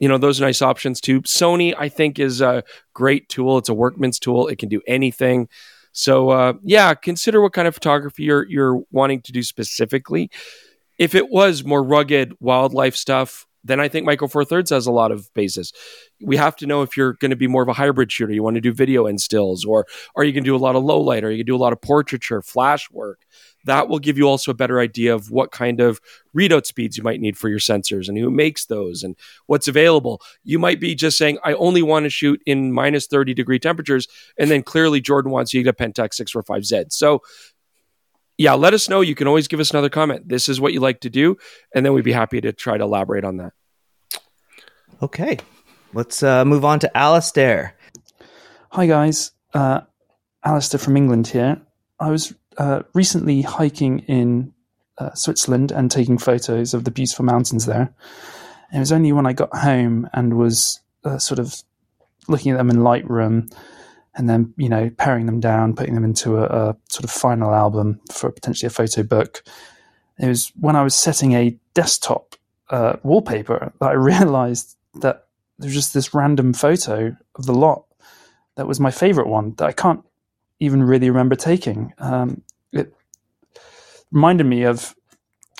[0.00, 1.22] You know, those are nice options too.
[1.22, 2.62] Sony, I think, is a
[2.94, 3.58] great tool.
[3.58, 4.46] It's a workman's tool.
[4.46, 5.48] It can do anything.
[5.92, 10.30] So, uh, yeah, consider what kind of photography you're you're wanting to do specifically.
[10.96, 14.92] If it was more rugged wildlife stuff, then I think Micro Four Thirds has a
[14.92, 15.72] lot of basis.
[16.20, 18.32] We have to know if you're going to be more of a hybrid shooter.
[18.32, 19.86] You want to do video and stills, or
[20.16, 21.58] are you going to do a lot of low light, or you can do a
[21.58, 23.24] lot of portraiture, flash work.
[23.64, 26.00] That will give you also a better idea of what kind of
[26.34, 30.22] readout speeds you might need for your sensors and who makes those and what's available.
[30.44, 34.06] You might be just saying, I only want to shoot in minus 30 degree temperatures.
[34.38, 36.92] And then clearly Jordan wants you to get Pentax 645Z.
[36.92, 37.20] So
[38.38, 39.00] yeah, let us know.
[39.00, 40.28] You can always give us another comment.
[40.28, 41.36] This is what you like to do,
[41.74, 43.52] and then we'd be happy to try to elaborate on that.
[45.02, 45.38] Okay,
[45.92, 47.74] let's uh, move on to Alistair.
[48.70, 49.80] Hi guys, uh,
[50.44, 51.60] Alistair from England here.
[51.98, 54.52] I was uh, recently hiking in
[54.98, 57.92] uh, Switzerland and taking photos of the beautiful mountains there.
[58.72, 61.56] it was only when I got home and was uh, sort of
[62.28, 63.52] looking at them in Lightroom
[64.18, 67.54] and then you know paring them down, putting them into a, a sort of final
[67.54, 69.42] album for potentially a photo book.
[70.18, 72.34] It was when I was setting a desktop
[72.68, 77.84] uh, wallpaper that I realized that there's just this random photo of the lot
[78.56, 80.04] that was my favorite one that I can't
[80.60, 81.92] even really remember taking.
[81.98, 82.42] Um,
[82.72, 82.92] it
[84.10, 84.94] reminded me of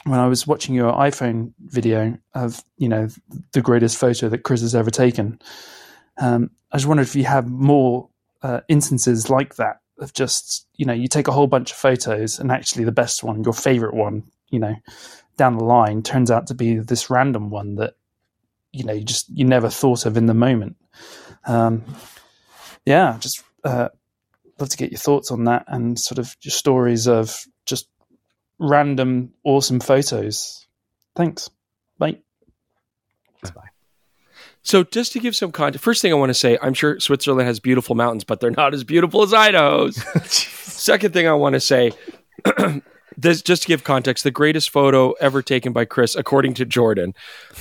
[0.04, 3.08] when I was watching your iPhone video of you know
[3.52, 5.40] the greatest photo that Chris has ever taken.
[6.20, 8.08] Um, I just wondered if you have more
[8.42, 12.38] uh, instances like that of just you know you take a whole bunch of photos
[12.38, 14.74] and actually the best one, your favorite one, you know,
[15.36, 17.94] down the line turns out to be this random one that
[18.72, 20.76] you know you just you never thought of in the moment.
[21.46, 21.84] Um,
[22.84, 23.88] yeah, just uh,
[24.58, 27.88] love to get your thoughts on that and sort of your stories of just
[28.58, 30.66] random awesome photos.
[31.14, 31.50] Thanks.
[31.98, 32.18] Bye.
[34.68, 37.48] So, just to give some context, first thing I want to say, I'm sure Switzerland
[37.48, 39.96] has beautiful mountains, but they're not as beautiful as Idaho's.
[40.30, 41.92] Second thing I want to say,
[43.16, 47.14] this just to give context, the greatest photo ever taken by Chris, according to Jordan.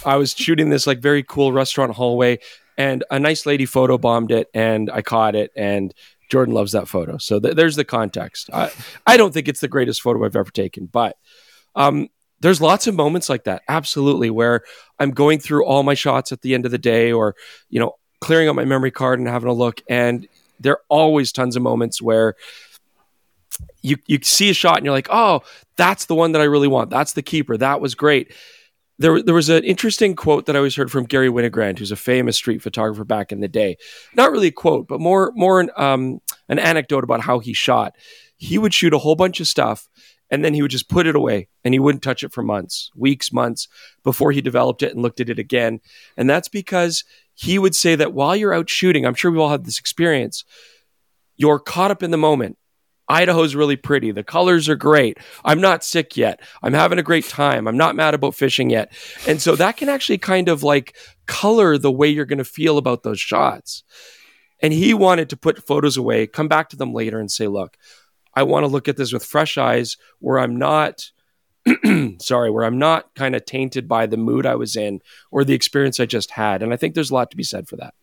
[0.06, 2.40] I was shooting this like very cool restaurant hallway,
[2.78, 5.94] and a nice lady photo bombed it, and I caught it, and
[6.30, 7.18] Jordan loves that photo.
[7.20, 8.50] So th- there's the context.
[8.52, 8.70] I,
[9.06, 11.16] I don't think it's the greatest photo I've ever taken, but
[11.74, 14.62] um, there's lots of moments like that, absolutely, where
[15.00, 17.36] I'm going through all my shots at the end of the day, or
[17.70, 20.28] you know, clearing out my memory card and having a look, and
[20.60, 22.36] there are always tons of moments where
[23.82, 25.42] you you see a shot and you're like, oh,
[25.76, 26.90] that's the one that I really want.
[26.90, 27.58] That's the keeper.
[27.58, 28.34] That was great.
[29.00, 31.96] There, there was an interesting quote that I always heard from Garry Winogrand, who's a
[31.96, 33.78] famous street photographer back in the day.
[34.16, 36.20] Not really a quote, but more more an, um,
[36.50, 37.96] an anecdote about how he shot.
[38.38, 39.88] He would shoot a whole bunch of stuff,
[40.30, 42.92] and then he would just put it away, and he wouldn't touch it for months,
[42.96, 43.68] weeks, months
[44.04, 45.80] before he developed it and looked at it again.
[46.16, 47.04] And that's because
[47.34, 50.44] he would say that while you're out shooting, I'm sure we all had this experience.
[51.36, 52.58] You're caught up in the moment
[53.10, 54.12] Idaho's really pretty.
[54.12, 55.18] The colors are great.
[55.46, 56.42] I'm not sick yet.
[56.62, 57.68] I'm having a great time.
[57.68, 58.92] I'm not mad about fishing yet.
[59.28, 62.78] And so that can actually kind of like color the way you're going to feel
[62.78, 63.84] about those shots.
[64.62, 67.78] And he wanted to put photos away, come back to them later and say, look,
[68.38, 71.10] I want to look at this with fresh eyes where I'm not,
[72.20, 75.56] sorry, where I'm not kind of tainted by the mood I was in or the
[75.56, 76.62] experience I just had.
[76.62, 77.96] And I think there's a lot to be said for that.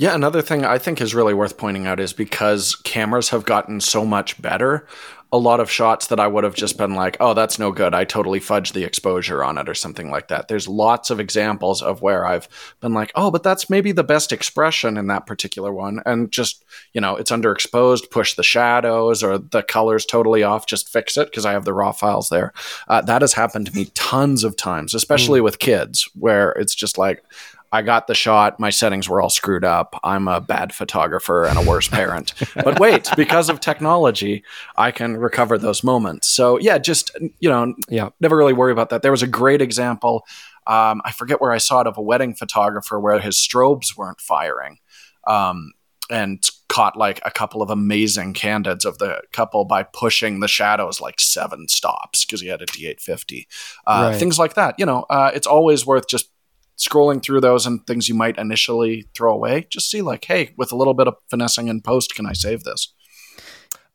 [0.00, 3.80] Yeah, another thing I think is really worth pointing out is because cameras have gotten
[3.80, 4.86] so much better,
[5.32, 7.94] a lot of shots that I would have just been like, oh, that's no good.
[7.94, 10.46] I totally fudged the exposure on it or something like that.
[10.46, 12.48] There's lots of examples of where I've
[12.80, 16.00] been like, oh, but that's maybe the best expression in that particular one.
[16.06, 20.88] And just, you know, it's underexposed, push the shadows or the colors totally off, just
[20.88, 22.52] fix it because I have the raw files there.
[22.86, 25.44] Uh, that has happened to me tons of times, especially mm.
[25.44, 27.24] with kids, where it's just like,
[27.70, 28.58] I got the shot.
[28.58, 29.98] My settings were all screwed up.
[30.02, 32.32] I'm a bad photographer and a worse parent.
[32.54, 34.42] but wait, because of technology,
[34.76, 36.28] I can recover those moments.
[36.28, 37.10] So yeah, just
[37.40, 39.02] you know, yeah, never really worry about that.
[39.02, 40.24] There was a great example.
[40.66, 44.20] Um, I forget where I saw it of a wedding photographer where his strobes weren't
[44.20, 44.78] firing,
[45.26, 45.72] um,
[46.10, 51.00] and caught like a couple of amazing candids of the couple by pushing the shadows
[51.00, 53.46] like seven stops because he had a D850.
[53.86, 54.18] Uh, right.
[54.18, 54.74] Things like that.
[54.78, 56.30] You know, uh, it's always worth just
[56.78, 60.72] scrolling through those and things you might initially throw away, just see like, hey, with
[60.72, 62.94] a little bit of finessing in post, can I save this?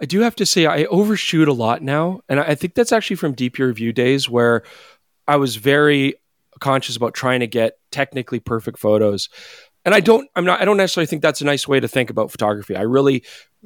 [0.01, 3.15] I do have to say I overshoot a lot now, and I think that's actually
[3.15, 4.63] from DPReview days where
[5.27, 6.15] I was very
[6.59, 9.29] conscious about trying to get technically perfect photos.
[9.86, 12.09] And I don't I'm not I don't necessarily think that's a nice way to think
[12.09, 12.75] about photography.
[12.75, 13.23] I really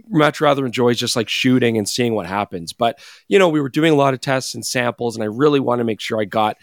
[0.10, 2.74] much rather enjoy just like shooting and seeing what happens.
[2.74, 5.60] But, you know, we were doing a lot of tests and samples and I really
[5.60, 6.58] want to make sure I got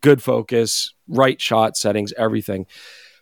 [0.00, 2.66] good focus, right shot settings, everything.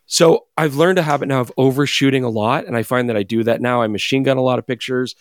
[0.07, 3.23] So I've learned a habit now of overshooting a lot, and I find that I
[3.23, 3.83] do that now.
[3.83, 5.17] I machine gun a lot of pictures,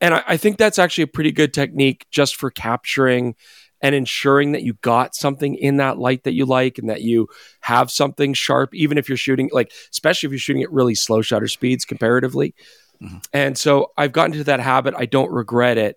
[0.00, 3.34] and I, I think that's actually a pretty good technique just for capturing
[3.82, 7.28] and ensuring that you got something in that light that you like and that you
[7.60, 11.22] have something sharp, even if you're shooting like, especially if you're shooting at really slow
[11.22, 12.54] shutter speeds comparatively.
[13.02, 13.18] Mm-hmm.
[13.32, 14.94] And so I've gotten to that habit.
[14.96, 15.96] I don't regret it,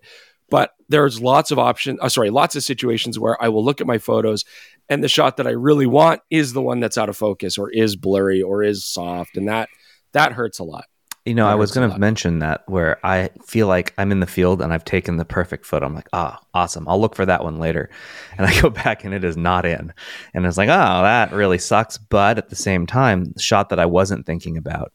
[0.50, 2.00] but there's lots of options.
[2.02, 4.46] Uh, sorry, lots of situations where I will look at my photos
[4.90, 7.70] and the shot that I really want is the one that's out of focus or
[7.70, 9.70] is blurry or is soft, and that
[10.14, 10.86] that hurts a lot.
[11.26, 14.20] You know, that I was going to mention that where I feel like I'm in
[14.20, 15.86] the field and I've taken the perfect photo.
[15.86, 16.86] I'm like, ah, oh, awesome.
[16.86, 17.90] I'll look for that one later.
[18.38, 19.94] And I go back and it is not in.
[20.34, 21.98] And it's like, oh, that really sucks.
[21.98, 24.92] But at the same time, the shot that I wasn't thinking about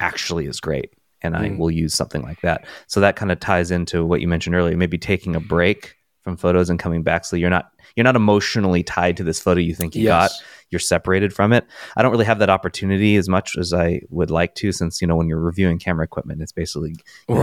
[0.00, 0.92] actually is great.
[1.22, 1.56] And I mm.
[1.56, 2.66] will use something like that.
[2.88, 6.36] So that kind of ties into what you mentioned earlier, maybe taking a break from
[6.36, 9.74] photos and coming back so you're not you're not emotionally tied to this photo you
[9.74, 10.10] think you yes.
[10.10, 11.66] got you're separated from it
[11.96, 15.06] i don't really have that opportunity as much as i would like to since you
[15.06, 16.96] know when you're reviewing camera equipment it's basically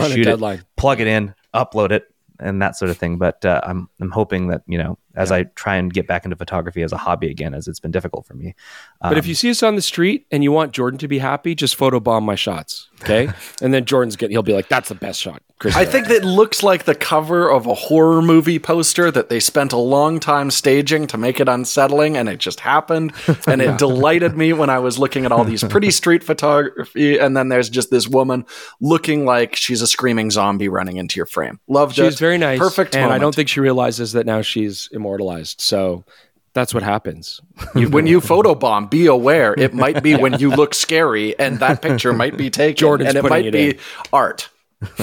[0.10, 0.40] shoot it
[0.76, 4.48] plug it in upload it and that sort of thing but uh, i'm i'm hoping
[4.48, 5.38] that you know as Yeah.
[5.38, 8.26] I try and get back into photography as a hobby again, as it's been difficult
[8.26, 8.56] for me.
[9.02, 11.20] But if Um, you see us on the street and you want Jordan to be
[11.20, 13.30] happy, just photobomb my shots, okay?
[13.62, 16.26] and then Jordan's get he'll be like, "That's the best shot." Chris I think that
[16.26, 20.50] looks like the cover of a horror movie poster that they spent a long time
[20.50, 23.14] staging to make it unsettling, and it just happened.
[23.46, 27.38] And it delighted me when I was looking at all these pretty street photography, and
[27.38, 28.46] then there's just this woman
[28.80, 31.60] looking like she's a screaming zombie running into your frame.
[31.68, 32.06] Loved it.
[32.06, 32.96] she's very nice, Perfect.
[32.96, 35.62] and I don't think she realizes that now she's immortalized.
[35.62, 36.06] So
[36.54, 37.40] that's what happens.
[37.74, 42.14] when you photobomb, be aware it might be when you look scary, and that picture
[42.14, 43.80] might be taken, Jordan's and it might it be in.
[44.12, 44.50] art.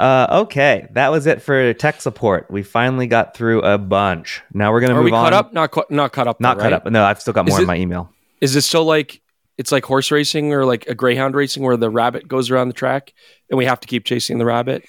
[0.00, 2.50] uh, okay, that was it for tech support.
[2.50, 4.42] We finally got through a bunch.
[4.52, 5.24] Now we're gonna Are move we on.
[5.24, 5.52] caught up?
[5.52, 6.40] Not ca- not caught up.
[6.40, 6.86] Not though, caught right?
[6.86, 6.90] up.
[6.90, 8.10] No, I've still got Is more in my email.
[8.40, 9.20] Is this still like
[9.58, 12.74] it's like horse racing or like a greyhound racing where the rabbit goes around the
[12.74, 13.14] track
[13.50, 14.84] and we have to keep chasing the rabbit?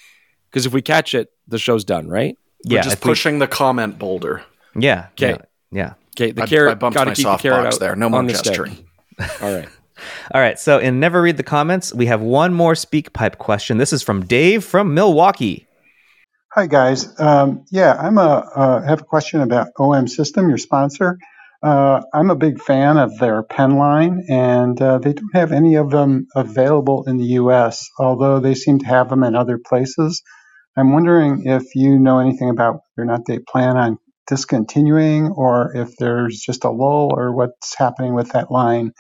[0.50, 2.38] Because if we catch it, the show's done, right?
[2.64, 4.44] yeah, just if we- pushing the comment boulder.
[4.78, 5.30] Yeah, 'Kay.
[5.32, 5.38] yeah,
[5.72, 5.94] yeah.
[6.16, 7.96] Okay, the I- I carrot bumped got to my keep the carrot softbox out there.
[7.96, 8.46] No more on the stick.
[8.54, 8.78] gesturing.
[9.42, 9.70] All right.
[10.34, 13.78] All right, so in Never Read the Comments, we have one more SpeakPipe question.
[13.80, 15.66] This is from Dave from Milwaukee.
[16.54, 17.20] Hi guys.
[17.20, 21.18] Um, yeah, I'm a uh, have a question about OM System, your sponsor.
[21.64, 25.76] Uh, I'm a big fan of their pen line, and uh, they don't have any
[25.76, 27.90] of them available in the U.S.
[28.00, 30.22] Although they seem to have them in other places.
[30.78, 33.98] I'm wondering if you know anything about whether or not they plan on
[34.28, 38.92] discontinuing, or if there's just a lull, or what's happening with that line.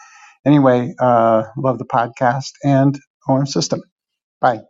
[0.46, 2.98] Anyway, uh, love the podcast and
[3.28, 3.82] OM System.
[4.40, 4.62] Bye.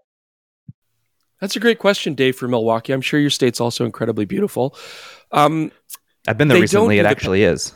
[1.39, 2.93] That's a great question, Dave, for Milwaukee.
[2.93, 4.75] I'm sure your state's also incredibly beautiful.
[5.31, 5.71] Um,
[6.27, 6.95] I've been there recently.
[6.95, 7.73] do It the- actually is.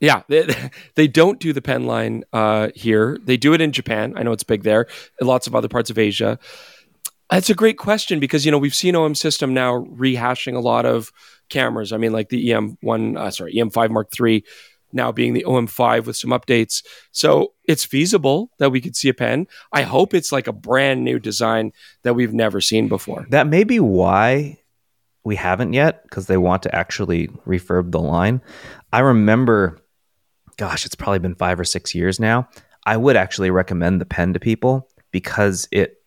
[0.00, 3.18] yeah, they, they don't do the pen line uh, here.
[3.22, 4.14] They do it in Japan.
[4.16, 4.88] I know it's big there.
[5.20, 6.38] And lots of other parts of Asia.
[7.30, 10.86] That's a great question because you know we've seen OM System now rehashing a lot
[10.86, 11.10] of
[11.48, 11.92] cameras.
[11.92, 14.44] I mean, like the EM one, uh, sorry, EM five Mark three,
[14.92, 16.84] now being the OM five with some updates.
[17.10, 19.46] So it's feasible that we could see a pen.
[19.72, 21.72] I hope it's like a brand new design
[22.02, 23.26] that we've never seen before.
[23.30, 24.58] That may be why
[25.24, 28.42] we haven't yet, because they want to actually refurb the line.
[28.92, 29.80] I remember,
[30.56, 32.48] gosh, it's probably been five or six years now.
[32.86, 36.03] I would actually recommend the pen to people because it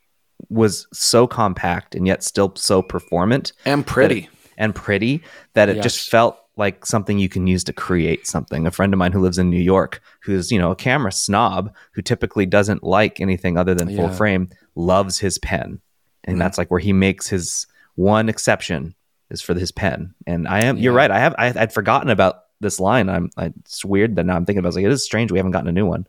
[0.50, 4.30] was so compact and yet still so performant And pretty.
[4.58, 5.22] and pretty
[5.54, 5.84] that it Yes.
[5.84, 8.66] just felt like something you can use to create something.
[8.66, 11.72] A friend of mine who lives in New York, who's, you know, a camera snob
[11.92, 14.16] who typically doesn't like anything other than full Yeah.
[14.16, 15.80] frame, loves his pen.
[16.24, 16.40] And Mhm.
[16.40, 18.96] that's like where he makes his one exception
[19.30, 20.14] is for his pen.
[20.26, 21.12] And I am you're right.
[21.12, 23.08] I have I, I'd forgotten about this line.
[23.10, 24.70] I'm I, it's weird that now I'm thinking about it.
[24.70, 26.08] It's like it is strange we haven't gotten a new one.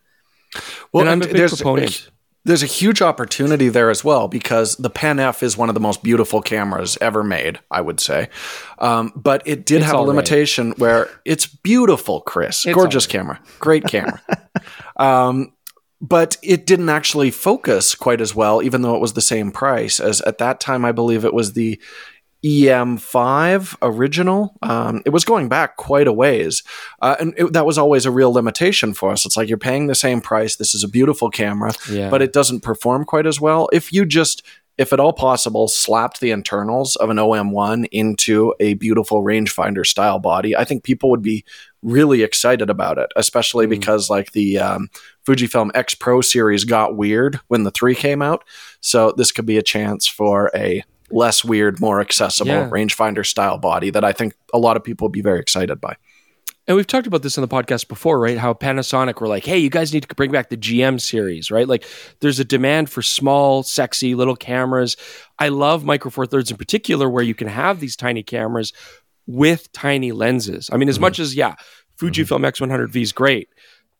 [0.93, 2.09] Well, and I'm a big there's proponent.
[2.49, 5.81] There's a huge opportunity there as well because the Pen F is one of the
[5.81, 8.31] most beautiful cameras ever made, I would say.
[8.79, 10.09] Um, but it did It's have a all right.
[10.09, 12.65] limitation where it's beautiful, Chris.
[12.65, 14.23] It's Gorgeous all camera, great camera.
[14.97, 15.53] um,
[16.01, 20.01] but it didn't actually focus quite as well, even though it was the same price
[20.01, 20.87] as at that time.
[20.87, 21.79] I believe it was the
[22.45, 24.55] EM5 original.
[24.63, 26.63] Um, it was going back quite a ways.
[27.03, 29.27] Uh, and it, that was always a real limitation for us.
[29.27, 30.57] It's like you're paying the same price.
[30.57, 32.11] This is a beautiful camera, Yeah.
[32.11, 33.69] but it doesn't perform quite as well.
[33.73, 34.43] If you just,
[34.77, 40.21] if at all possible, slapped the internals of an OM1 into a beautiful rangefinder style
[40.21, 41.45] body, I think people would be
[41.83, 43.71] really excited about it, especially Mm.
[43.71, 44.89] because like the um,
[45.27, 48.45] Fujifilm X Pro series got weird when the 3 came out.
[48.81, 52.71] So this could be a chance for a less weird, more accessible Yeah.
[52.71, 55.97] rangefinder style body that I think a lot of people would be very excited by.
[56.67, 58.37] And we've talked about this on the podcast before, right?
[58.37, 61.67] How Panasonic were like, hey, you guys need to bring back the GM series, right?
[61.67, 61.87] Like
[62.21, 64.99] there's a demand for small, sexy little cameras.
[65.39, 68.75] I love Micro Four Thirds in particular, where you can have these tiny cameras
[69.27, 70.69] with tiny lenses.
[70.71, 71.03] I mean, as mm-hmm.
[71.03, 71.55] much as, yeah,
[71.99, 73.49] Fujifilm X100V is great,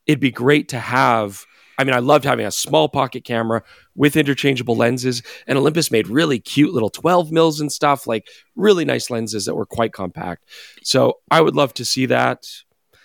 [0.07, 1.47] it'd be great to have.
[1.79, 3.63] I mean, I loved having a small pocket camera
[3.95, 8.27] with interchangeable lenses, and Olympus made really cute little 12 mils and stuff, like
[8.57, 10.45] really nice lenses that were quite compact.
[10.83, 12.47] So I would love to see that.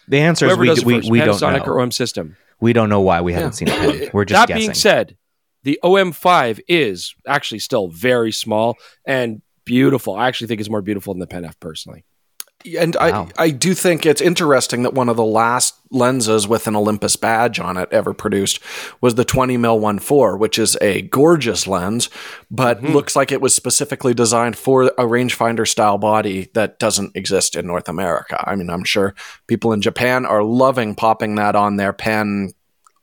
[0.07, 1.59] The answer is we, we, we don't know.
[1.59, 2.35] or OM System.
[2.59, 4.09] we don't know why we haven't seen pen.
[4.11, 4.59] We're just that guessing.
[4.59, 5.17] being said,
[5.63, 10.15] the OM5 is actually still very small and beautiful.
[10.15, 12.03] I actually think it's more beautiful than the Pen F personally.
[12.79, 13.27] And Wow.
[13.37, 17.15] I, I do think it's interesting that one of the last lenses with an Olympus
[17.15, 18.59] badge on it ever produced
[19.01, 22.09] was the 20 mm 1.4, which is a gorgeous lens,
[22.49, 22.93] but Mhm.
[22.93, 27.67] looks like it was specifically designed for a rangefinder style body that doesn't exist in
[27.67, 28.43] North America.
[28.47, 29.13] I mean, I'm sure
[29.47, 32.53] people in Japan are loving popping that on their pen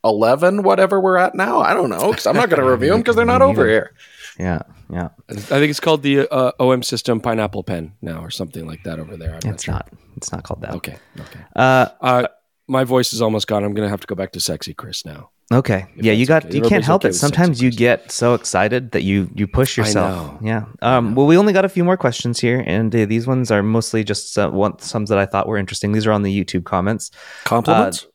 [0.03, 1.61] 11, whatever we're at now.
[1.61, 3.93] I don't know because I'm not going to review them because they're not over here.
[4.41, 5.09] Yeah, yeah.
[5.29, 8.99] I think it's called the uh, OM System Pineapple Pen now, or something like that
[8.99, 9.39] over there.
[9.45, 9.89] I'm It's not.
[10.17, 10.75] It's not called that.
[10.77, 10.97] Okay.
[11.21, 11.41] Okay.
[11.55, 12.27] Uh, Uh,
[12.67, 13.65] my voice is almost gone.
[13.65, 15.31] I'm going to have to go back to sexy Chris now.
[15.53, 15.87] okay.
[15.97, 16.45] Yeah, you got.
[16.47, 16.57] okay.
[16.57, 17.15] You can't help okay it.
[17.15, 20.11] Sometimes you get so excited that you you push yourself.
[20.15, 20.39] know.
[20.53, 20.65] Yeah.
[20.81, 21.15] Um.
[21.17, 24.05] Well, we only got a few more questions here, and uh, these ones are mostly
[24.05, 25.93] just uh, one, some that I thought were interesting.
[25.93, 27.11] These are on the YouTube comments.
[27.45, 28.07] Compliments?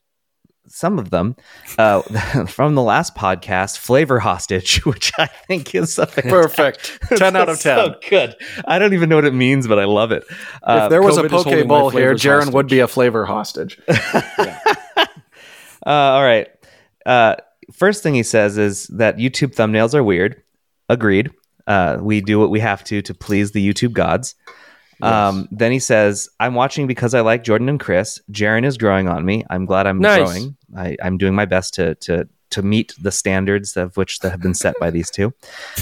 [0.68, 1.36] Some of them
[1.78, 2.01] uh,
[2.47, 6.99] from the last podcast, Flavor Hostage, which I think is Perfect.
[7.16, 7.78] 10 out of 10.
[7.78, 8.36] So good.
[8.66, 10.24] I don't even know what it means, but I love it.
[10.63, 12.88] Uh, if there was COVID a is holding my Pokeball here, Jaron would be a
[12.88, 13.80] flavor hostage.
[13.88, 15.05] uh,
[15.86, 16.47] all right.
[17.05, 17.36] Uh,
[17.72, 20.41] first thing he says is that YouTube thumbnails are weird.
[20.89, 21.32] Agreed.
[21.68, 24.36] Uh, we do what we have to to please the YouTube gods.
[25.02, 28.22] Um, then he says, I'm watching because I like Jordan and Chris.
[28.32, 29.43] Jaron is growing on me.
[29.50, 30.24] I'm glad I'm Nice.
[30.24, 30.56] growing.
[30.76, 34.39] I, I'm doing my best to to to meet the standards of which that have
[34.39, 35.34] been set by these two.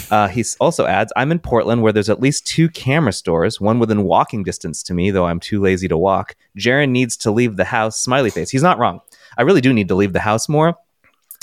[0.10, 3.80] Uh, he also adds, I'm in Portland where there's at least two camera stores, one
[3.80, 6.36] within walking distance to me, though I'm too lazy to walk.
[6.58, 8.00] Jaron needs to leave the house.
[8.00, 8.50] Smiley face.
[8.50, 9.02] He's not wrong.
[9.38, 10.76] I really do need to leave the house more,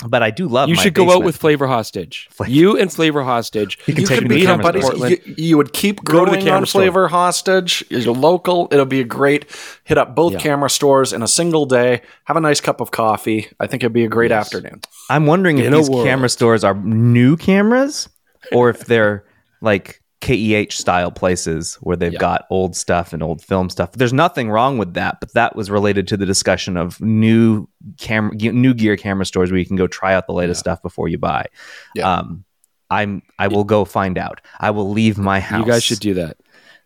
[0.07, 0.69] but I do love.
[0.69, 2.27] You my should go out with Flavor Hostage.
[2.31, 3.77] Flavor- you and Flavor Hostage.
[3.85, 4.83] You can You take could me to be the buddies.
[4.83, 5.19] Portland.
[5.25, 6.81] You, you would keep Go to the growing camera on store.
[6.81, 7.83] Flavor Hostage.
[7.89, 8.67] You're local.
[8.71, 9.45] It'll be a great
[9.83, 10.39] hit up both Yeah.
[10.39, 12.01] camera stores in a single day.
[12.25, 13.47] Have a nice cup of coffee.
[13.59, 14.47] I think it'd be a great Yes.
[14.47, 14.81] afternoon.
[15.09, 16.05] I'm wondering if In a these world.
[16.05, 18.09] camera stores are new cameras
[18.51, 19.23] or if they're
[19.61, 22.19] like KEH style places where they've Yeah.
[22.19, 23.91] got old stuff and old film stuff.
[23.93, 27.67] There's nothing wrong with that, but that was related to the discussion of new
[27.97, 31.07] camera, new gear camera stores where you can go try out the latest stuff before
[31.07, 31.47] you buy.
[31.95, 32.11] Yeah.
[32.19, 32.45] Um,
[32.89, 33.21] I'm.
[33.39, 34.41] I will go find out.
[34.59, 35.65] I will leave my house.
[35.65, 36.37] You guys should do that.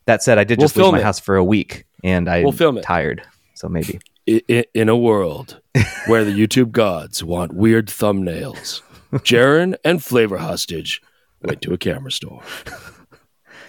[0.05, 1.03] That said, I did We'll just leave my it.
[1.03, 2.83] house for a week, and I'm We'll film it.
[2.83, 3.23] tired.
[3.55, 3.99] So maybe.
[4.29, 5.59] I- I- in a world
[6.07, 8.81] where the YouTube gods want weird thumbnails,
[9.13, 11.01] Jaron and Flavor Hostage
[11.41, 12.41] went to a camera store.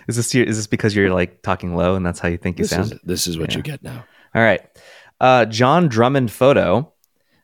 [0.08, 2.64] Is this is this because you're like talking low and that's how you think you
[2.64, 2.92] This sound?
[2.92, 4.04] is, this is what you get now.
[4.34, 4.60] All right.
[5.20, 6.92] Uh, John Drummond Photo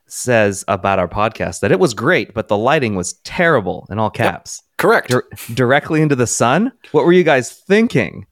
[0.06, 4.10] says about our podcast that it was great, but the lighting was terrible in all
[4.10, 4.62] caps.
[4.76, 5.08] Correct.
[5.08, 6.72] Dir- directly into the sun?
[6.92, 8.26] What were you guys thinking?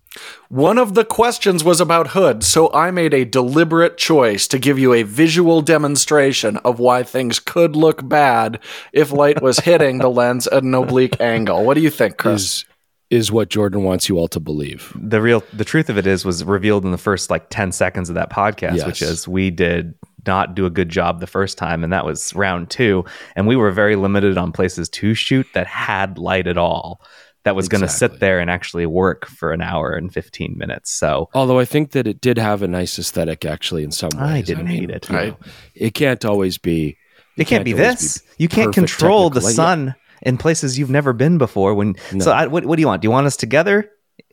[0.49, 4.77] One of the questions was about Hood, so I made a deliberate choice to give
[4.77, 8.59] you a visual demonstration of why things could look bad
[8.93, 11.65] if light was hitting the lens at an oblique angle.
[11.65, 12.43] What do you think, Chris?
[12.43, 12.65] Is
[13.11, 14.93] is what Jordan wants you all to believe.
[14.95, 18.09] The real the truth of it is was revealed in the first like 10 seconds
[18.09, 18.87] of that podcast, Yes.
[18.87, 19.95] which is we did
[20.27, 23.05] not do a good job the first time and that was round 2
[23.37, 27.01] and we were very limited on places to shoot that had light at all.
[27.45, 30.93] That was going to sit there and actually work for an hour and 15 minutes.
[30.93, 34.21] So Although I think that it did have a nice aesthetic, actually, in some ways.
[34.23, 35.09] I didn't hate it.
[35.09, 35.37] you know,
[35.75, 36.99] it can't always be.
[37.39, 38.23] It can't be always this.
[38.37, 39.55] you can't control the light.
[39.55, 41.75] sun in places you've never been before.
[41.75, 42.25] When No.
[42.25, 43.03] so, I, what, what do you want?
[43.03, 43.91] Do you want us together?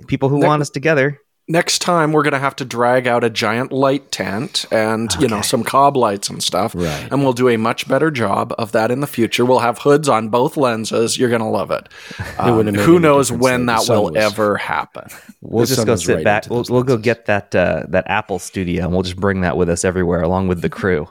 [0.08, 1.20] People who Ne- want us together.
[1.50, 5.30] Next time, we're going to have to drag out a giant light tent and, you
[5.30, 6.76] know, some cob lights and stuff.
[6.76, 7.08] Right.
[7.10, 9.46] And we'll do a much better job of that in the future.
[9.46, 11.18] We'll have hoods on both lenses.
[11.18, 11.88] You're going to love it.
[12.38, 13.78] Um, wouldn't have made who knows when though.
[13.82, 15.08] That will was- ever happen.
[15.42, 16.50] We'll just go sit right back.
[16.50, 19.70] We'll, we'll go get that uh, that Apple Studio, and we'll just bring that with
[19.70, 21.08] us everywhere, along with the crew.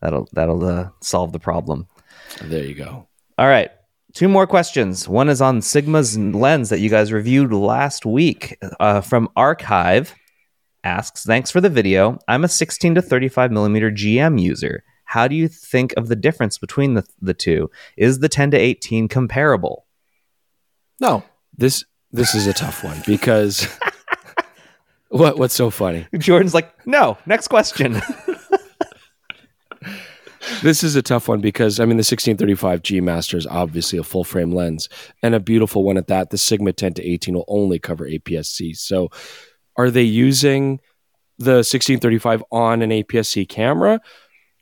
[0.00, 1.88] That'll that'll uh, solve the problem.
[2.42, 3.08] There you go.
[3.36, 3.70] All right.
[4.12, 5.08] Two more questions.
[5.08, 10.14] One is on Sigma's lens that you guys reviewed last week uh, from Archive.
[10.82, 12.18] Asks, thanks for the video.
[12.26, 14.82] I'm a 16 to 35 millimeter GM user.
[15.04, 17.70] How do you think of the difference between the, the two?
[17.96, 19.86] Is the 10 to 18 comparable?
[21.00, 21.22] No.
[21.56, 23.68] This this is a tough one because
[25.08, 26.06] what what's so funny?
[26.18, 27.18] Jordan's like, no.
[27.26, 28.00] Next question.
[30.62, 34.02] This is a tough one because I mean the 1635 G Master is obviously a
[34.02, 34.88] full frame lens
[35.22, 36.30] and a beautiful one at that.
[36.30, 38.74] The Sigma 10 to 18 will only cover APS-C.
[38.74, 39.08] So
[39.76, 40.80] are they using
[41.38, 44.00] the 1635 on an APS-C camera?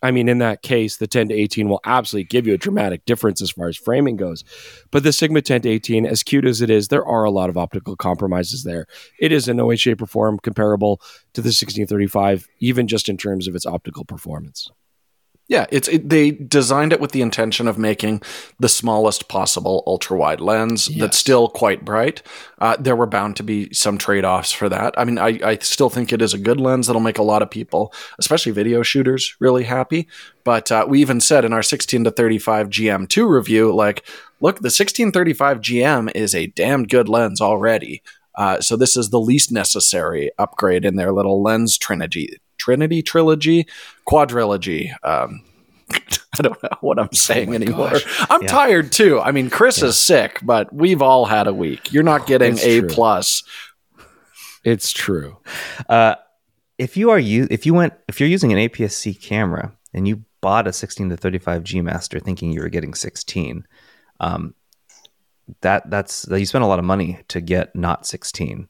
[0.00, 3.04] I mean, in that case, the 10 to 18 will absolutely give you a dramatic
[3.04, 4.44] difference as far as framing goes.
[4.92, 7.50] But the Sigma 10 to 18, as cute as it is, there are a lot
[7.50, 8.86] of optical compromises there.
[9.18, 10.98] It is in no way, shape, or form comparable
[11.32, 14.70] to the 1635, even just in terms of its optical performance.
[15.48, 18.20] Yeah, it's it, they designed it with the intention of making
[18.60, 21.00] the smallest possible ultra wide lens Yes.
[21.00, 22.22] that's still quite bright.
[22.58, 24.92] Uh, there were bound to be some trade offs for that.
[24.98, 27.40] I mean, I, I still think it is a good lens that'll make a lot
[27.40, 30.06] of people, especially video shooters, really happy.
[30.44, 34.04] But uh, we even said in our 16 to 35 GM2 review, like,
[34.40, 38.02] look, the 1635 GM is a damn good lens already.
[38.34, 43.66] Uh, so this is the least necessary upgrade in their little lens trinity, trinity trilogy,
[44.06, 44.90] quadrilogy.
[45.02, 45.42] Um,
[45.90, 47.90] I don't know what I'm saying anymore.
[47.90, 48.26] gosh.
[48.30, 48.48] I'm Yeah.
[48.48, 49.20] tired too.
[49.20, 51.92] I mean, Chris is sick, but we've all had a week.
[51.92, 52.88] You're not getting It's a true.
[52.88, 53.42] plus.
[54.64, 55.38] It's true.
[55.88, 56.16] Uh,
[56.76, 60.24] if you are you if you went if you're using an APS-C camera and you
[60.40, 63.66] bought a 16 to 35 G Master thinking you were getting 16,
[64.20, 64.54] um,
[65.62, 68.68] that that's you spent a lot of money to get not 16.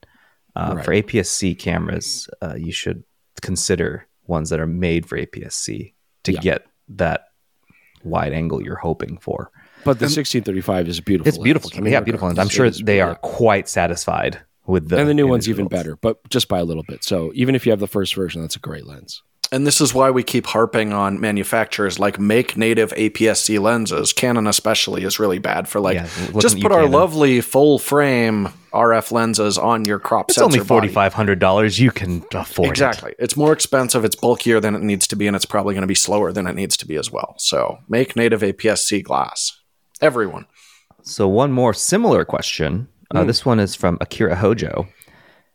[0.56, 0.84] Uh, Right.
[0.84, 3.04] For APS-C cameras, uh, you should
[3.40, 6.40] consider ones that are made for APS-C to Yeah.
[6.40, 7.24] get that
[8.04, 9.50] wide angle you're hoping for.
[9.84, 11.28] But the 1635 is beautiful.
[11.28, 11.70] It's beautiful.
[11.76, 12.28] I mean, yeah, beautiful.
[12.28, 12.38] lens.
[12.38, 13.22] I'm sure it is they are brilliant.
[13.22, 15.96] quite satisfied with the and the new one's even individuals.
[15.96, 17.04] better, but just by a little bit.
[17.04, 19.22] So even if you have the first version, that's a great lens.
[19.50, 24.12] And this is why we keep harping on manufacturers like make native APS-C lenses.
[24.12, 26.08] Canon especially is really bad for like Yeah,
[26.38, 26.92] just put our Canon.
[26.92, 31.78] lovely full frame RF lenses on your crop It's sensor only forty five hundred dollars.
[31.78, 32.70] You can afford it.
[32.70, 33.14] Exactly.
[33.18, 35.86] It's more expensive, it's bulkier than it needs to be, and it's probably going to
[35.88, 37.34] be slower than it needs to be as well.
[37.38, 39.60] So make native APS-C glass.
[40.00, 40.46] Everyone.
[41.02, 42.88] So one more similar question.
[43.14, 43.26] Uh, Hmm.
[43.26, 44.86] This one is from Akira Hojo.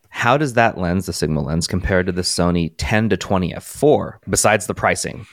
[0.08, 4.18] How does that lens, the Sigma lens, compare to the Sony 10 to 20 f4?
[4.28, 5.26] Besides the pricing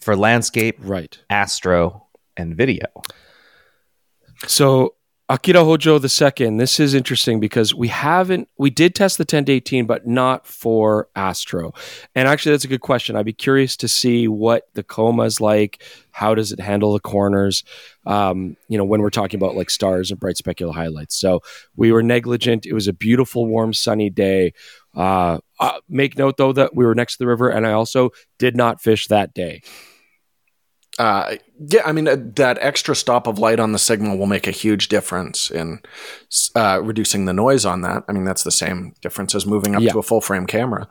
[0.00, 1.18] for landscape, Right.
[1.30, 2.86] astro, and video.
[4.46, 4.94] So
[5.30, 6.56] Akira Hojo the second.
[6.56, 10.46] This is interesting because we haven't we did test the 10 to 18, but not
[10.46, 11.74] for Astro.
[12.14, 13.14] And actually, that's a good question.
[13.14, 15.82] I'd be curious to see what the coma is like.
[16.12, 17.62] How does it handle the corners?
[18.06, 21.14] Um, you know, when we're talking about like stars and bright specular highlights.
[21.16, 21.42] So
[21.76, 22.64] we were negligent.
[22.64, 24.54] It was a beautiful, warm, sunny day.
[24.96, 28.12] Uh, uh, make note though that we were next to the river, and I also
[28.38, 29.60] did not fish that day.
[30.98, 31.36] Uh,
[31.68, 34.50] yeah, I mean, uh, that extra stop of light on the Sigma will make a
[34.52, 35.80] huge difference in
[36.56, 38.02] uh, reducing the noise on that.
[38.08, 39.92] I mean, that's the same difference as moving up Yeah.
[39.92, 40.88] to a full frame camera,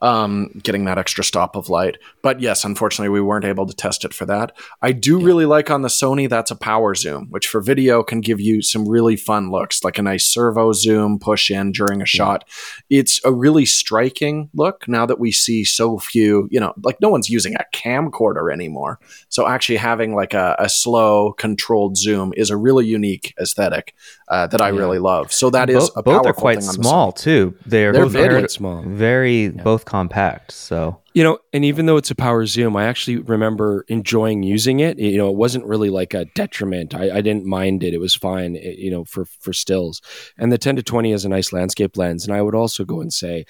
[0.00, 1.98] um, getting that extra stop of light.
[2.22, 4.56] But yes, unfortunately, we weren't able to test it for that.
[4.82, 8.20] I do really like on the Sony, that's a power zoom, which for video can
[8.20, 12.06] give you some really fun looks, like a nice servo zoom push in during a
[12.06, 12.48] shot.
[12.90, 17.08] It's a really striking look now that we see so few, you know, like no
[17.08, 19.00] one's using a camcorder anymore.
[19.28, 23.94] So actually having like a, a slow, controlled zoom is a really unique aesthetic
[24.30, 24.76] uh, that I Yeah.
[24.78, 25.32] really love.
[25.32, 27.54] So that is both, a both are quite thing on the small too.
[27.66, 28.82] They're, They're both very very, quite small.
[28.86, 30.52] very both compact.
[30.52, 34.80] So You know, and even though it's a power zoom, I actually remember enjoying using
[34.80, 34.98] it.
[34.98, 36.94] You know, it wasn't really like a detriment.
[36.94, 38.54] I, I didn't mind it; it was fine.
[38.56, 40.00] eh, You know, for for stills.
[40.38, 42.24] And the ten to twenty is a nice landscape lens.
[42.26, 43.44] And I would also go and say,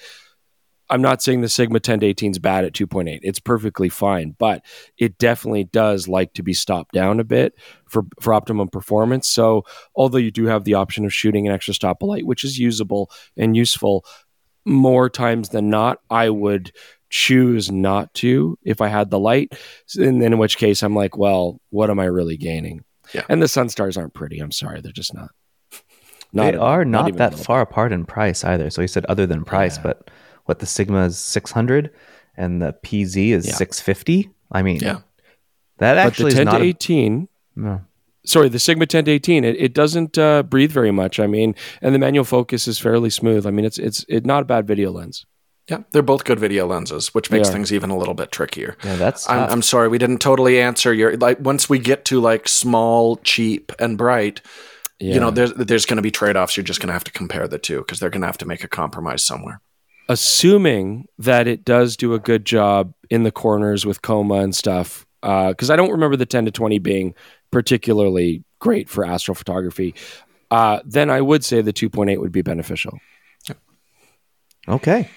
[0.89, 3.19] I'm not saying the Sigma 10 to 18 is bad at 2.8.
[3.21, 4.63] It's perfectly fine, but
[4.97, 7.53] it definitely does like to be stopped down a bit
[7.87, 9.27] for for optimum performance.
[9.29, 9.65] So,
[9.95, 12.57] although you do have the option of shooting an extra stop of light, which is
[12.57, 14.03] usable and useful,
[14.65, 16.71] more times than not, I would
[17.11, 19.53] choose not to if I had the light.
[19.97, 22.83] And then in which case I'm like, well, what am I really gaining?
[23.13, 23.23] Yeah.
[23.29, 24.39] And the sun stars aren't pretty.
[24.39, 25.29] I'm sorry, they're just not.
[26.33, 28.69] they at- are not, even a that far apart in price either.
[28.69, 29.83] So he said other than price, Yeah.
[29.83, 30.11] but
[30.49, 31.91] what the Sigma is 600
[32.35, 33.53] and the PZ is Yeah.
[33.53, 34.29] 650.
[34.51, 34.97] I mean, Yeah.
[35.77, 37.81] that actually But actually the is 10 not to a- 18 no.
[38.25, 41.19] sorry, the Sigma 10 to 18, it, it doesn't uh, breathe very much.
[41.19, 43.45] I mean, and the manual focus is fairly smooth.
[43.45, 45.25] I mean, it's it's it, not a bad video lens.
[45.69, 47.51] Yeah, they're both good video lenses, which makes are.
[47.53, 48.75] things even a little bit trickier.
[48.83, 49.49] Yeah, that's I'm.
[49.51, 51.39] I'm sorry, we didn't totally answer your like.
[51.39, 54.41] Once we get to like small, cheap, and bright,
[54.99, 55.13] Yeah.
[55.13, 56.57] you know, there's there's going to be trade offs.
[56.57, 58.47] You're just going to have to compare the two because they're going to have to
[58.47, 59.61] make a compromise somewhere.
[60.09, 65.05] Assuming that it does do a good job in the corners with coma and stuff.
[65.21, 67.13] Because I don't remember the 10 to 20 being
[67.51, 69.95] particularly great for astrophotography.
[70.51, 72.99] Uh, then I would say the 2.8 would be beneficial.
[74.67, 75.09] Okay.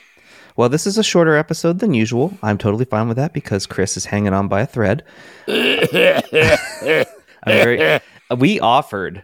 [0.57, 2.37] Well, this is a shorter episode than usual.
[2.43, 5.05] I'm totally fine with that because Chris is hanging on by a thread.
[7.47, 8.01] Very,
[8.37, 9.23] we offered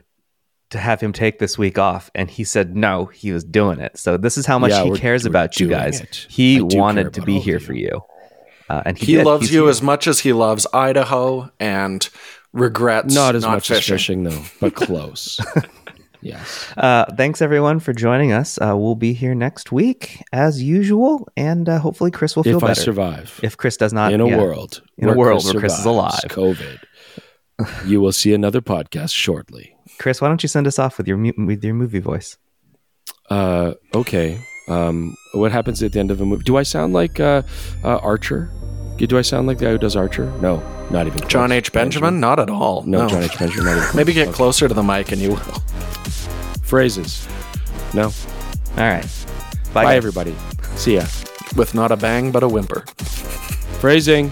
[0.70, 3.96] to have him take this week off, and he said no, he was doing it.
[3.98, 6.00] So this is how much Yeah, he cares about you guys.
[6.00, 6.26] it.
[6.28, 7.64] He I do care wanted to be here you.
[7.64, 8.02] for you,
[8.68, 9.70] uh, and he, He loves He's you here.
[9.70, 12.08] as much as he loves Idaho and
[12.52, 13.94] regrets Not as not much fishing.
[13.94, 15.38] as fishing, though, but close.
[16.20, 16.66] yes.
[16.76, 18.58] Uh, thanks everyone for joining us.
[18.58, 22.72] Uh, we'll be here next week as usual, and uh, hopefully Chris will feel better.
[22.72, 24.36] If I survive If Chris does not, in a yeah.
[24.38, 26.20] world, In a world where Chris is survives alive.
[26.28, 26.78] COVID,
[27.86, 29.74] you will see another podcast shortly.
[29.98, 32.38] Chris, why don't you send us off with your with your movie voice?
[33.28, 34.38] Uh, okay.
[34.68, 36.44] Um, what happens at the end of a movie?
[36.44, 37.42] Do I sound like uh,
[37.82, 38.50] uh, Archer?
[38.96, 40.26] Do I sound like the guy who does Archer?
[40.40, 40.56] No,
[40.90, 41.20] not even.
[41.20, 41.30] Close.
[41.30, 41.72] John H.
[41.72, 42.14] Benjamin?
[42.14, 42.20] Benjamin?
[42.20, 42.82] Not at all.
[42.82, 43.08] No, no.
[43.08, 43.38] John H.
[43.38, 43.78] Benjamin.
[43.94, 45.62] Maybe get closer to the mic and you will.
[46.62, 47.26] Phrases.
[47.94, 48.04] No.
[48.04, 48.12] All
[48.76, 49.06] right.
[49.72, 50.34] Bye, Bye everybody.
[50.74, 51.06] See ya.
[51.56, 52.80] With not a bang, but a whimper.
[53.80, 54.30] Phrasing.